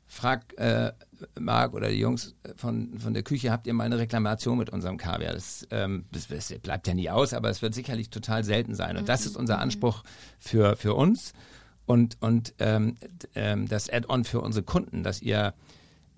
Frag 0.07 0.59
äh, 0.59 0.93
Marc 1.41 1.73
oder 1.73 1.89
die 1.89 1.99
Jungs 1.99 2.35
von, 2.57 2.99
von 2.99 3.15
der 3.15 3.23
Küche, 3.23 3.51
habt 3.51 3.67
ihr 3.67 3.73
mal 3.73 3.85
eine 3.85 3.99
Reklamation 3.99 4.59
mit 4.59 4.69
unserem 4.69 4.99
Kaviar? 4.99 5.33
Das, 5.33 5.67
ähm, 5.71 6.05
das, 6.13 6.29
das, 6.29 6.53
bleibt 6.59 6.87
ja 6.87 6.93
nie 6.93 7.09
aus, 7.09 7.33
aber 7.33 7.49
es 7.49 7.63
wird 7.63 7.73
sicherlich 7.73 8.11
total 8.11 8.45
selten 8.45 8.75
sein. 8.75 8.99
Und 8.99 9.09
das 9.09 9.25
ist 9.25 9.37
unser 9.37 9.57
mhm. 9.57 9.63
Anspruch 9.63 10.05
für, 10.39 10.77
für 10.77 10.95
uns 10.95 11.33
und, 11.87 12.19
und 12.21 12.55
ähm, 12.59 12.97
ähm, 13.35 13.67
das 13.69 13.89
Add-on 13.89 14.25
für 14.25 14.41
unsere 14.43 14.65
Kunden, 14.65 15.03
dass 15.03 15.23
ihr 15.23 15.55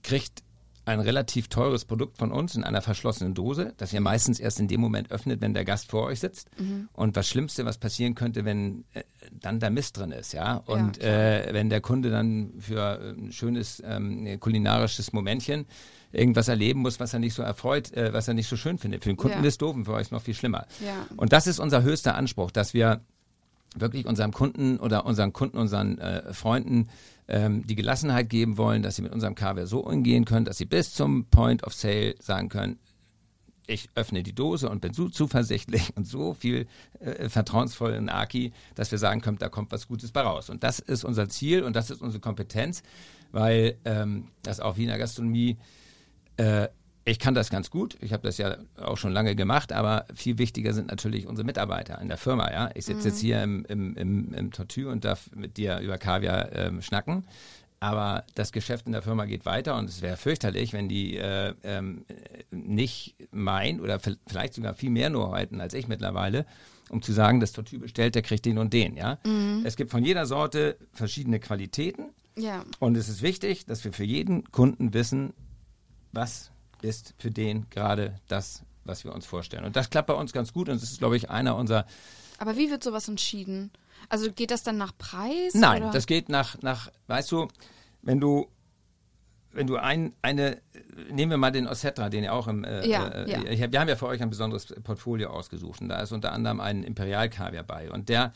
kriegt 0.03 0.43
ein 0.85 1.01
relativ 1.01 1.49
teures 1.49 1.85
Produkt 1.85 2.19
von 2.19 2.33
uns 2.33 2.55
in 2.55 2.65
einer 2.65 2.83
verschlossenen 2.83 3.35
Dose, 3.35 3.73
das 3.77 3.93
ihr 3.93 4.01
meistens 4.01 4.41
erst 4.41 4.61
in 4.61 4.69
dem 4.69 4.81
Moment 4.81 5.11
öffnet, 5.11 5.41
wenn 5.41 5.55
der 5.55 5.65
Gast 5.65 5.91
vor 5.91 6.05
euch 6.05 6.21
sitzt. 6.21 6.49
Mhm. 6.59 6.89
Und 6.93 7.17
das 7.17 7.29
Schlimmste, 7.29 7.65
was 7.65 7.79
passieren 7.79 8.15
könnte, 8.15 8.45
wenn 8.45 8.85
äh, 8.93 9.03
dann 9.33 9.61
da 9.61 9.71
Mist 9.71 9.97
drin 9.99 10.13
ist, 10.13 10.33
ja. 10.33 10.57
Und 10.57 11.03
ja, 11.03 11.09
äh, 11.09 11.55
wenn 11.55 11.71
der 11.71 11.81
Kunde 11.81 12.11
dann 12.11 12.53
für 12.59 13.01
ein 13.01 13.33
schönes 13.33 13.83
ähm, 13.85 14.39
kulinarisches 14.41 15.13
Momentchen 15.13 15.67
irgendwas 16.13 16.49
erleben 16.49 16.81
muss, 16.81 17.01
was 17.01 17.13
er 17.13 17.19
nicht 17.19 17.35
so 17.35 17.43
erfreut, 17.43 17.93
äh, 17.93 18.13
was 18.13 18.29
er 18.29 18.35
nicht 18.35 18.49
so 18.49 18.57
schön 18.57 18.79
findet. 18.79 19.03
Für 19.03 19.11
den 19.11 19.17
Kunden 19.17 19.43
ja. 19.43 19.49
ist 19.49 19.61
doof 19.61 19.75
und 19.75 19.85
für 19.85 19.95
euch 19.95 20.03
ist 20.03 20.13
noch 20.13 20.23
viel 20.23 20.35
schlimmer. 20.35 20.67
Ja. 20.85 21.07
Und 21.17 21.33
das 21.33 21.47
ist 21.47 21.59
unser 21.59 21.83
höchster 21.83 22.15
Anspruch, 22.15 22.51
dass 22.51 22.75
wir 22.75 23.01
wirklich 23.75 24.07
unserem 24.07 24.33
Kunden 24.33 24.79
oder 24.79 25.07
unseren 25.07 25.33
Kunden, 25.33 25.59
unseren 25.59 25.99
äh, 25.99 26.33
Freunden 26.33 26.89
ähm, 27.29 27.67
die 27.67 27.75
Gelassenheit 27.75 28.29
geben 28.29 28.57
wollen, 28.57 28.83
dass 28.83 28.97
sie 28.97 29.03
mit 29.03 29.13
unserem 29.13 29.35
Kaviar 29.35 29.67
so 29.67 29.81
umgehen 29.81 30.25
können, 30.25 30.45
dass 30.45 30.59
sie 30.59 30.67
bis 30.67 30.95
zum 30.95 31.27
Point 31.27 31.65
of 31.65 31.75
Sale 31.75 32.15
sagen 32.21 32.49
können, 32.49 32.79
ich 33.67 33.89
öffne 33.95 34.23
die 34.23 34.35
Dose 34.35 34.69
und 34.69 34.81
bin 34.81 34.93
so 34.93 35.09
zuversichtlich 35.09 35.97
und 35.97 36.07
so 36.07 36.35
viel 36.35 36.67
äh, 37.01 37.29
vertrauensvoll 37.29 37.93
in 37.95 38.09
Aki, 38.09 38.53
dass 38.75 38.91
wir 38.91 38.99
sagen 38.99 39.21
können, 39.21 39.39
da 39.39 39.49
kommt 39.49 39.73
was 39.73 39.89
Gutes 39.89 40.13
bei 40.13 40.21
raus. 40.21 40.51
Und 40.51 40.63
das 40.63 40.79
ist 40.79 41.05
unser 41.05 41.29
Ziel 41.29 41.63
und 41.63 41.75
das 41.75 41.91
ist 41.91 42.03
unsere 42.03 42.21
Kompetenz, 42.21 42.83
weil 43.33 43.79
ähm, 43.85 44.29
das 44.43 44.61
auch 44.61 44.77
wie 44.77 44.83
in 44.83 44.89
der 44.89 44.99
Gastronomie 44.99 45.57
äh, 46.37 46.69
ich 47.05 47.19
kann 47.19 47.35
das 47.35 47.51
ganz 47.51 47.71
gut. 47.71 47.97
Ich 48.01 48.13
habe 48.13 48.23
das 48.23 48.39
ja 48.39 48.57
auch 48.77 48.97
schon 48.97 49.13
lange 49.13 49.37
gemacht, 49.37 49.73
aber 49.73 50.07
viel 50.15 50.39
wichtiger 50.39 50.73
sind 50.73 50.91
natürlich 50.91 51.27
unsere 51.27 51.45
Mitarbeiter 51.45 52.01
in 52.01 52.09
der 52.09 52.17
Firma. 52.17 52.51
Ja, 52.51 52.71
ich 52.75 52.87
sitze 52.87 53.01
mhm. 53.01 53.07
jetzt 53.07 53.21
hier 53.21 53.43
im, 53.43 53.65
im, 53.67 53.97
im, 53.97 54.35
im 54.35 54.51
Tortue 54.53 54.89
und 54.89 55.05
darf 55.05 55.31
mit 55.35 55.57
dir 55.57 55.81
über 55.81 55.99
Kaviar 55.99 56.53
ähm, 56.53 56.81
schnacken. 56.81 57.25
Aber 57.79 58.25
das 58.35 58.53
Geschäft 58.53 58.87
in 58.87 58.93
der 58.93 59.03
Firma 59.03 59.27
geht 59.27 59.45
weiter 59.45 59.77
und 59.77 59.91
es 59.91 60.01
wäre 60.01 60.17
fürchterlich, 60.17 60.73
wenn 60.73 60.89
die 60.89 61.19
äh, 61.19 61.53
ähm, 61.63 62.07
nicht 62.51 63.15
mein 63.31 63.81
oder 63.81 64.01
vielleicht 64.01 64.55
sogar 64.55 64.73
viel 64.73 64.89
mehr 64.89 65.11
nur 65.11 65.37
hätten 65.37 65.61
als 65.61 65.75
ich 65.75 65.87
mittlerweile, 65.87 66.47
um 66.89 67.03
zu 67.03 67.13
sagen, 67.13 67.41
das 67.41 67.53
Tortue 67.53 67.81
bestellt, 67.81 68.15
der 68.15 68.23
kriegt 68.23 68.47
den 68.47 68.57
und 68.57 68.73
den. 68.73 68.97
Ja, 68.97 69.19
mhm. 69.27 69.63
es 69.65 69.77
gibt 69.77 69.91
von 69.91 70.03
jeder 70.03 70.25
Sorte 70.25 70.79
verschiedene 70.95 71.41
Qualitäten. 71.41 72.07
Ja. 72.39 72.65
Und 72.79 72.97
es 72.97 73.11
ist 73.11 73.21
wichtig, 73.21 73.67
dass 73.67 73.85
wir 73.85 73.93
für 73.93 74.05
jeden 74.05 74.51
Kunden 74.51 74.95
wissen, 74.95 75.35
was 76.11 76.51
ist 76.85 77.15
für 77.19 77.31
den 77.31 77.69
gerade 77.71 78.21
das, 78.29 78.63
was 78.85 79.05
wir 79.05 79.13
uns 79.13 79.27
vorstellen. 79.27 79.65
Und 79.65 79.77
das 79.77 79.91
klappt 79.91 80.09
bei 80.09 80.15
uns 80.15 80.33
ganz 80.33 80.53
gut 80.53 80.69
und 80.69 80.81
das 80.81 80.91
ist, 80.91 80.99
glaube 80.99 81.17
ich, 81.17 81.31
einer 81.31 81.57
unserer. 81.57 81.87
Aber 82.39 82.57
wie 82.57 82.71
wird 82.71 82.85
sowas 82.85 83.09
entschieden? 83.09 83.71
Also 84.09 84.31
geht 84.31 84.51
das 84.51 84.63
dann 84.63 84.77
nach 84.77 84.93
Preis? 84.97 85.55
Nein, 85.55 85.83
oder? 85.85 85.93
das 85.93 86.07
geht 86.07 86.29
nach, 86.29 86.61
nach, 86.63 86.91
weißt 87.07 87.33
du, 87.33 87.49
wenn 88.03 88.21
du 88.21 88.49
wenn 89.55 89.69
du 89.69 89.77
ein, 89.77 90.13
eine, 90.21 90.61
nehmen 91.11 91.31
wir 91.31 91.37
mal 91.37 91.53
den 91.53 91.69
Ossetra, 91.69 92.11
den 92.11 92.25
ihr 92.25 92.35
auch 92.35 92.49
im, 92.49 92.65
äh, 92.65 92.87
ja, 92.89 93.07
äh, 93.07 93.31
ja. 93.31 93.45
Ich 93.51 93.63
hab, 93.63 93.71
wir 93.71 93.81
haben 93.81 93.89
ja 93.89 93.95
für 93.95 94.07
euch 94.07 94.21
ein 94.21 94.31
besonderes 94.31 94.75
Portfolio 94.83 95.31
ausgesucht 95.31 95.81
und 95.81 95.91
da 95.91 96.01
ist 96.01 96.11
unter 96.11 96.33
anderem 96.33 96.61
ein 96.61 96.83
Imperial-Kaviar 96.83 97.63
bei 97.63 97.91
und 97.91 98.09
der 98.09 98.33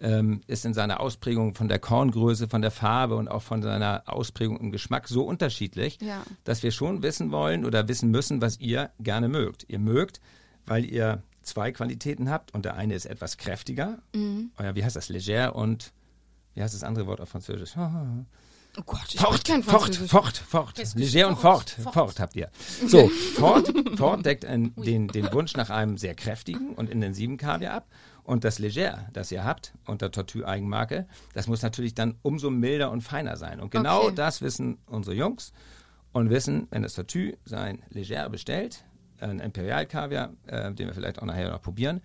ähm, 0.00 0.40
ist 0.46 0.64
in 0.64 0.74
seiner 0.74 1.00
Ausprägung 1.00 1.54
von 1.54 1.68
der 1.68 1.78
Korngröße, 1.78 2.48
von 2.48 2.62
der 2.62 2.70
Farbe 2.70 3.16
und 3.16 3.28
auch 3.28 3.42
von 3.42 3.62
seiner 3.62 4.02
Ausprägung 4.06 4.58
im 4.60 4.70
Geschmack 4.70 5.08
so 5.08 5.24
unterschiedlich, 5.24 5.98
ja. 6.00 6.22
dass 6.44 6.62
wir 6.62 6.70
schon 6.70 7.02
wissen 7.02 7.30
wollen 7.30 7.64
oder 7.64 7.88
wissen 7.88 8.10
müssen, 8.10 8.42
was 8.42 8.60
ihr 8.60 8.90
gerne 9.00 9.28
mögt. 9.28 9.64
Ihr 9.68 9.78
mögt, 9.78 10.20
weil 10.66 10.84
ihr 10.84 11.22
zwei 11.42 11.72
Qualitäten 11.72 12.30
habt 12.30 12.52
und 12.52 12.64
der 12.64 12.74
eine 12.74 12.94
ist 12.94 13.06
etwas 13.06 13.38
kräftiger, 13.38 13.98
mhm. 14.14 14.50
oder 14.58 14.74
wie 14.74 14.84
heißt 14.84 14.96
das, 14.96 15.08
leger 15.08 15.54
und 15.54 15.92
wie 16.54 16.62
heißt 16.62 16.74
das 16.74 16.82
andere 16.82 17.06
Wort 17.06 17.20
auf 17.20 17.28
Französisch? 17.28 17.74
Oh 18.78 18.82
Gott, 18.84 19.14
ich 19.14 19.18
fort, 19.18 19.42
kein 19.42 19.62
fort, 19.62 19.96
fort, 19.96 20.36
fort. 20.36 20.94
Leger 20.96 21.28
und 21.28 21.38
fort, 21.38 21.70
fort, 21.70 21.94
fort 21.94 22.20
habt 22.20 22.36
ihr. 22.36 22.50
So, 22.86 23.08
fort, 23.08 23.72
fort 23.96 24.26
deckt 24.26 24.42
den, 24.44 24.74
den 24.76 25.32
Wunsch 25.32 25.56
nach 25.56 25.70
einem 25.70 25.96
sehr 25.96 26.14
kräftigen 26.14 26.74
und 26.74 26.90
intensiven 26.90 27.38
Kaviar 27.38 27.72
ab. 27.72 27.86
Und 28.26 28.42
das 28.42 28.58
Leger, 28.58 29.06
das 29.12 29.30
ihr 29.30 29.44
habt 29.44 29.72
unter 29.86 30.10
Tortue-Eigenmarke, 30.10 31.06
das 31.32 31.46
muss 31.46 31.62
natürlich 31.62 31.94
dann 31.94 32.16
umso 32.22 32.50
milder 32.50 32.90
und 32.90 33.02
feiner 33.02 33.36
sein. 33.36 33.60
Und 33.60 33.70
genau 33.70 34.06
okay. 34.06 34.16
das 34.16 34.42
wissen 34.42 34.78
unsere 34.86 35.14
Jungs 35.14 35.52
und 36.10 36.28
wissen, 36.28 36.66
wenn 36.70 36.82
das 36.82 36.94
Tortue 36.94 37.38
sein 37.44 37.84
Leger 37.88 38.28
bestellt, 38.28 38.84
ein 39.20 39.38
Imperial-Kaviar, 39.38 40.32
äh, 40.48 40.72
den 40.72 40.88
wir 40.88 40.94
vielleicht 40.94 41.22
auch 41.22 41.24
nachher 41.24 41.50
noch 41.50 41.62
probieren, 41.62 42.00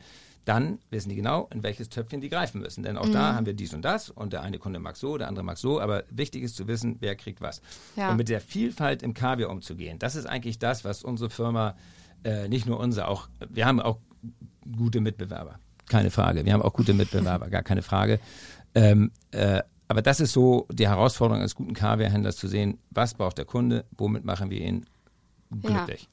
dann 0.46 0.78
wissen 0.92 1.10
die 1.10 1.16
genau, 1.16 1.50
in 1.52 1.64
welches 1.64 1.90
Töpfchen 1.90 2.22
die 2.22 2.30
greifen 2.30 2.62
müssen. 2.62 2.84
Denn 2.84 2.98
auch 2.98 3.08
mhm. 3.08 3.14
da 3.14 3.34
haben 3.34 3.48
wir 3.48 3.56
dies 3.56 3.74
und 3.74 3.82
das 3.82 4.12
und 4.12 4.32
der 4.32 4.44
eine 4.44 4.60
Kunde 4.60 4.78
mag 4.78 4.98
so, 4.98 5.18
der 5.18 5.28
andere 5.28 5.44
mag 5.44 5.58
so, 5.58 5.82
aber 5.82 6.04
wichtig 6.12 6.44
ist 6.44 6.56
zu 6.56 6.68
wissen, 6.68 6.98
wer 7.00 7.16
kriegt 7.16 7.42
was. 7.42 7.64
Ja. 7.96 8.12
Und 8.12 8.18
mit 8.18 8.30
der 8.30 8.42
Vielfalt 8.42 9.02
im 9.02 9.16
Kaviar 9.16 9.50
umzugehen, 9.50 9.98
das 9.98 10.16
ist 10.16 10.28
eigentlich 10.28 10.60
das, 10.60 10.86
was 10.86 11.04
unsere 11.04 11.32
Firma, 11.32 11.76
äh, 12.24 12.48
nicht 12.48 12.68
nur 12.68 12.80
unsere, 12.80 13.08
auch, 13.08 13.28
wir 13.50 13.66
haben 13.66 13.80
auch 13.80 13.98
gute 14.78 15.02
Mitbewerber 15.02 15.58
keine 15.92 16.10
Frage. 16.10 16.46
Wir 16.46 16.54
haben 16.54 16.62
auch 16.62 16.74
gute 16.74 16.94
Mitbewerber, 16.94 17.50
gar 17.50 17.64
keine 17.64 17.84
Frage. 17.84 18.20
Ähm, 18.74 19.12
äh, 19.32 19.62
aber 19.88 20.02
das 20.02 20.22
ist 20.22 20.32
so 20.32 20.68
die 20.72 20.88
Herausforderung 20.88 21.42
eines 21.42 21.54
guten 21.54 21.74
Kaviarhändlers 21.74 22.38
zu 22.38 22.48
sehen, 22.48 22.80
was 22.92 23.14
braucht 23.14 23.38
der 23.38 23.46
Kunde, 23.46 23.86
womit 23.98 24.24
machen 24.24 24.50
wir 24.50 24.62
ihn 24.62 24.86
glücklich. 25.52 26.04
Ja. 26.04 26.08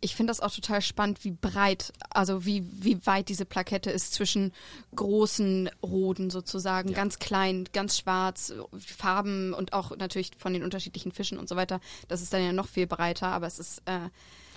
Ich 0.00 0.14
finde 0.14 0.30
das 0.30 0.40
auch 0.40 0.52
total 0.52 0.82
spannend, 0.82 1.24
wie 1.24 1.32
breit, 1.32 1.92
also 2.10 2.44
wie, 2.44 2.64
wie 2.70 3.04
weit 3.06 3.28
diese 3.28 3.44
Plakette 3.44 3.90
ist 3.90 4.12
zwischen 4.12 4.52
großen 4.94 5.68
Roden 5.82 6.30
sozusagen, 6.30 6.90
ja. 6.90 6.94
ganz 6.94 7.18
klein, 7.18 7.64
ganz 7.72 7.98
schwarz, 7.98 8.52
Farben 8.78 9.52
und 9.54 9.72
auch 9.72 9.96
natürlich 9.96 10.30
von 10.38 10.52
den 10.52 10.62
unterschiedlichen 10.62 11.10
Fischen 11.10 11.38
und 11.38 11.48
so 11.48 11.56
weiter. 11.56 11.80
Das 12.06 12.22
ist 12.22 12.32
dann 12.32 12.44
ja 12.44 12.52
noch 12.52 12.68
viel 12.68 12.86
breiter, 12.86 13.28
aber 13.28 13.46
es 13.46 13.58
ist 13.58 13.82
äh, 13.86 14.10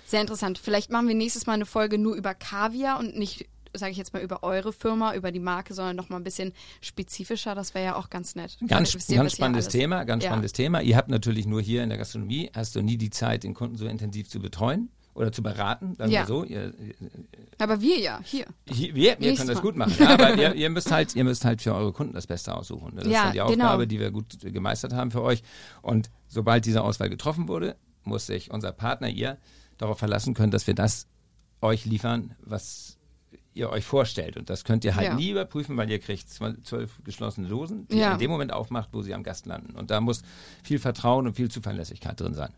sehr 0.06 0.22
interessant. 0.22 0.58
Vielleicht 0.58 0.92
machen 0.92 1.08
wir 1.08 1.16
nächstes 1.16 1.48
Mal 1.48 1.54
eine 1.54 1.66
Folge 1.66 1.98
nur 1.98 2.16
über 2.16 2.34
Kaviar 2.36 3.00
und 3.00 3.18
nicht 3.18 3.48
sage 3.73 3.91
ich 3.91 3.97
jetzt 3.97 4.13
mal, 4.13 4.21
über 4.21 4.43
eure 4.43 4.73
Firma, 4.73 5.13
über 5.15 5.32
die 5.32 5.39
Marke, 5.39 5.73
sondern 5.73 5.95
noch 5.95 6.10
mal 6.10 6.17
ein 6.17 6.23
bisschen 6.23 6.53
spezifischer. 6.82 7.56
Das 7.56 7.73
wäre 7.73 7.86
ja 7.86 7.95
auch 7.95 8.10
ganz 8.10 8.36
nett. 8.36 8.58
Ganz, 8.67 8.93
ganz 9.08 9.34
spannendes 9.34 9.67
Thema, 9.67 10.03
ganz 10.03 10.23
ja. 10.23 10.30
spannendes 10.30 10.53
Thema. 10.53 10.82
Ihr 10.82 10.97
habt 10.97 11.10
natürlich 11.10 11.45
nur 11.45 11.62
hier 11.62 11.84
in 11.84 11.89
der 11.89 11.97
Gastronomie, 11.97 12.51
hast 12.56 12.75
du 12.75 12.82
nie 12.82 12.97
die 12.97 13.10
Zeit, 13.10 13.43
den 13.43 13.53
Kunden 13.53 13.75
so 13.77 13.86
intensiv 13.88 14.30
zu 14.30 14.39
betreuen 14.39 14.89
oder 15.17 15.32
zu 15.32 15.41
beraten, 15.41 15.95
sagen 15.95 16.12
ja. 16.12 16.21
wir 16.21 16.27
so. 16.27 16.43
Ihr, 16.43 16.73
aber 17.58 17.82
wir 17.82 17.99
ja, 17.99 18.19
hier. 18.23 18.45
hier 18.69 18.93
wir 18.93 19.17
wir 19.19 19.36
können 19.36 19.47
das 19.47 19.62
gut 19.62 19.75
machen. 19.75 19.95
Ja, 19.99 20.10
aber 20.10 20.36
ihr, 20.38 20.53
ihr, 20.53 20.69
müsst 20.69 20.91
halt, 20.91 21.15
ihr 21.15 21.23
müsst 21.23 21.43
halt 21.43 21.62
für 21.62 21.73
eure 21.73 21.91
Kunden 21.91 22.13
das 22.13 22.27
Beste 22.27 22.56
aussuchen. 22.56 22.95
Das 22.95 23.08
ja, 23.08 23.30
ist 23.30 23.36
ja 23.36 23.45
die 23.45 23.53
genau. 23.53 23.65
Aufgabe, 23.65 23.88
genau. 23.88 23.89
die 23.89 23.99
wir 23.99 24.12
gut 24.12 24.38
gemeistert 24.41 24.93
haben 24.93 25.10
für 25.10 25.23
euch. 25.23 25.41
Und 25.82 26.12
sobald 26.27 26.65
diese 26.65 26.84
Auswahl 26.84 27.10
getroffen 27.10 27.47
wurde, 27.47 27.75
muss 28.03 28.27
sich 28.27 28.51
unser 28.51 28.71
Partner, 28.71 29.10
ihr, 29.10 29.38
darauf 29.77 29.97
verlassen 29.97 30.34
können, 30.34 30.51
dass 30.51 30.67
wir 30.67 30.75
das 30.75 31.08
euch 31.62 31.86
liefern, 31.86 32.36
was 32.41 32.96
ihr 33.58 33.70
euch 33.70 33.86
vorstellt. 33.86 34.38
Und 34.38 34.50
das 34.50 34.63
könnt 34.63 34.86
ihr 34.86 34.96
halt 34.96 35.08
ja. 35.08 35.15
nie 35.15 35.32
überprüfen, 35.32 35.76
weil 35.78 35.89
ihr 35.89 36.00
kriegt 36.00 36.30
zwölf 36.30 37.04
geschlossene 37.04 37.48
Dosen, 37.48 37.88
die 37.88 37.98
ja. 37.98 38.08
ihr 38.08 38.13
in 38.13 38.20
dem 38.20 38.32
Moment 38.32 38.54
aufmacht, 38.54 38.89
wo 38.93 39.02
sie 39.02 39.13
am 39.13 39.24
Gast 39.24 39.46
landen. 39.46 39.76
Und 39.76 39.91
da 39.91 40.00
muss 40.00 40.22
viel 40.63 40.80
Vertrauen 40.80 41.28
und 41.28 41.36
viel 41.36 41.50
Zuverlässigkeit 41.50 42.20
drin 42.20 42.34
sein. 42.34 42.54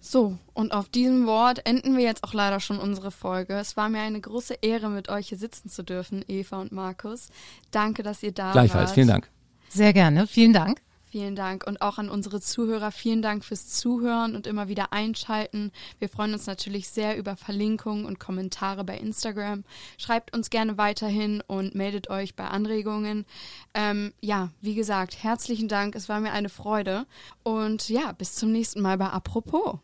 So, 0.00 0.36
und 0.52 0.72
auf 0.72 0.90
diesem 0.90 1.26
Wort 1.26 1.66
enden 1.66 1.96
wir 1.96 2.04
jetzt 2.04 2.24
auch 2.24 2.34
leider 2.34 2.60
schon 2.60 2.78
unsere 2.78 3.10
Folge. 3.10 3.54
Es 3.54 3.78
war 3.78 3.88
mir 3.88 4.00
eine 4.00 4.20
große 4.20 4.58
Ehre, 4.60 4.90
mit 4.90 5.08
euch 5.08 5.28
hier 5.28 5.38
sitzen 5.38 5.70
zu 5.70 5.82
dürfen, 5.82 6.22
Eva 6.28 6.60
und 6.60 6.72
Markus. 6.72 7.30
Danke, 7.70 8.02
dass 8.02 8.22
ihr 8.22 8.32
da 8.32 8.52
Gleichfalls, 8.52 8.88
wart. 8.88 8.94
vielen 8.94 9.08
Dank. 9.08 9.30
Sehr 9.70 9.94
gerne, 9.94 10.26
vielen 10.26 10.52
Dank. 10.52 10.82
Vielen 11.14 11.36
Dank 11.36 11.64
und 11.64 11.80
auch 11.80 11.98
an 11.98 12.10
unsere 12.10 12.40
Zuhörer 12.40 12.90
vielen 12.90 13.22
Dank 13.22 13.44
fürs 13.44 13.68
Zuhören 13.68 14.34
und 14.34 14.48
immer 14.48 14.66
wieder 14.66 14.92
einschalten. 14.92 15.70
Wir 16.00 16.08
freuen 16.08 16.32
uns 16.32 16.48
natürlich 16.48 16.88
sehr 16.88 17.16
über 17.16 17.36
Verlinkungen 17.36 18.04
und 18.04 18.18
Kommentare 18.18 18.82
bei 18.82 18.98
Instagram. 18.98 19.62
Schreibt 19.96 20.34
uns 20.34 20.50
gerne 20.50 20.76
weiterhin 20.76 21.40
und 21.46 21.76
meldet 21.76 22.10
euch 22.10 22.34
bei 22.34 22.48
Anregungen. 22.48 23.26
Ähm, 23.74 24.12
ja, 24.20 24.50
wie 24.60 24.74
gesagt, 24.74 25.22
herzlichen 25.22 25.68
Dank. 25.68 25.94
Es 25.94 26.08
war 26.08 26.18
mir 26.18 26.32
eine 26.32 26.48
Freude 26.48 27.06
und 27.44 27.88
ja, 27.88 28.10
bis 28.10 28.34
zum 28.34 28.50
nächsten 28.50 28.82
Mal 28.82 28.98
bei 28.98 29.06
Apropos. 29.06 29.78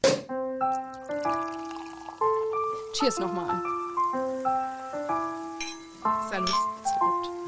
Cheers 2.99 3.21
nochmal. 3.21 3.62
Salut. 6.29 7.39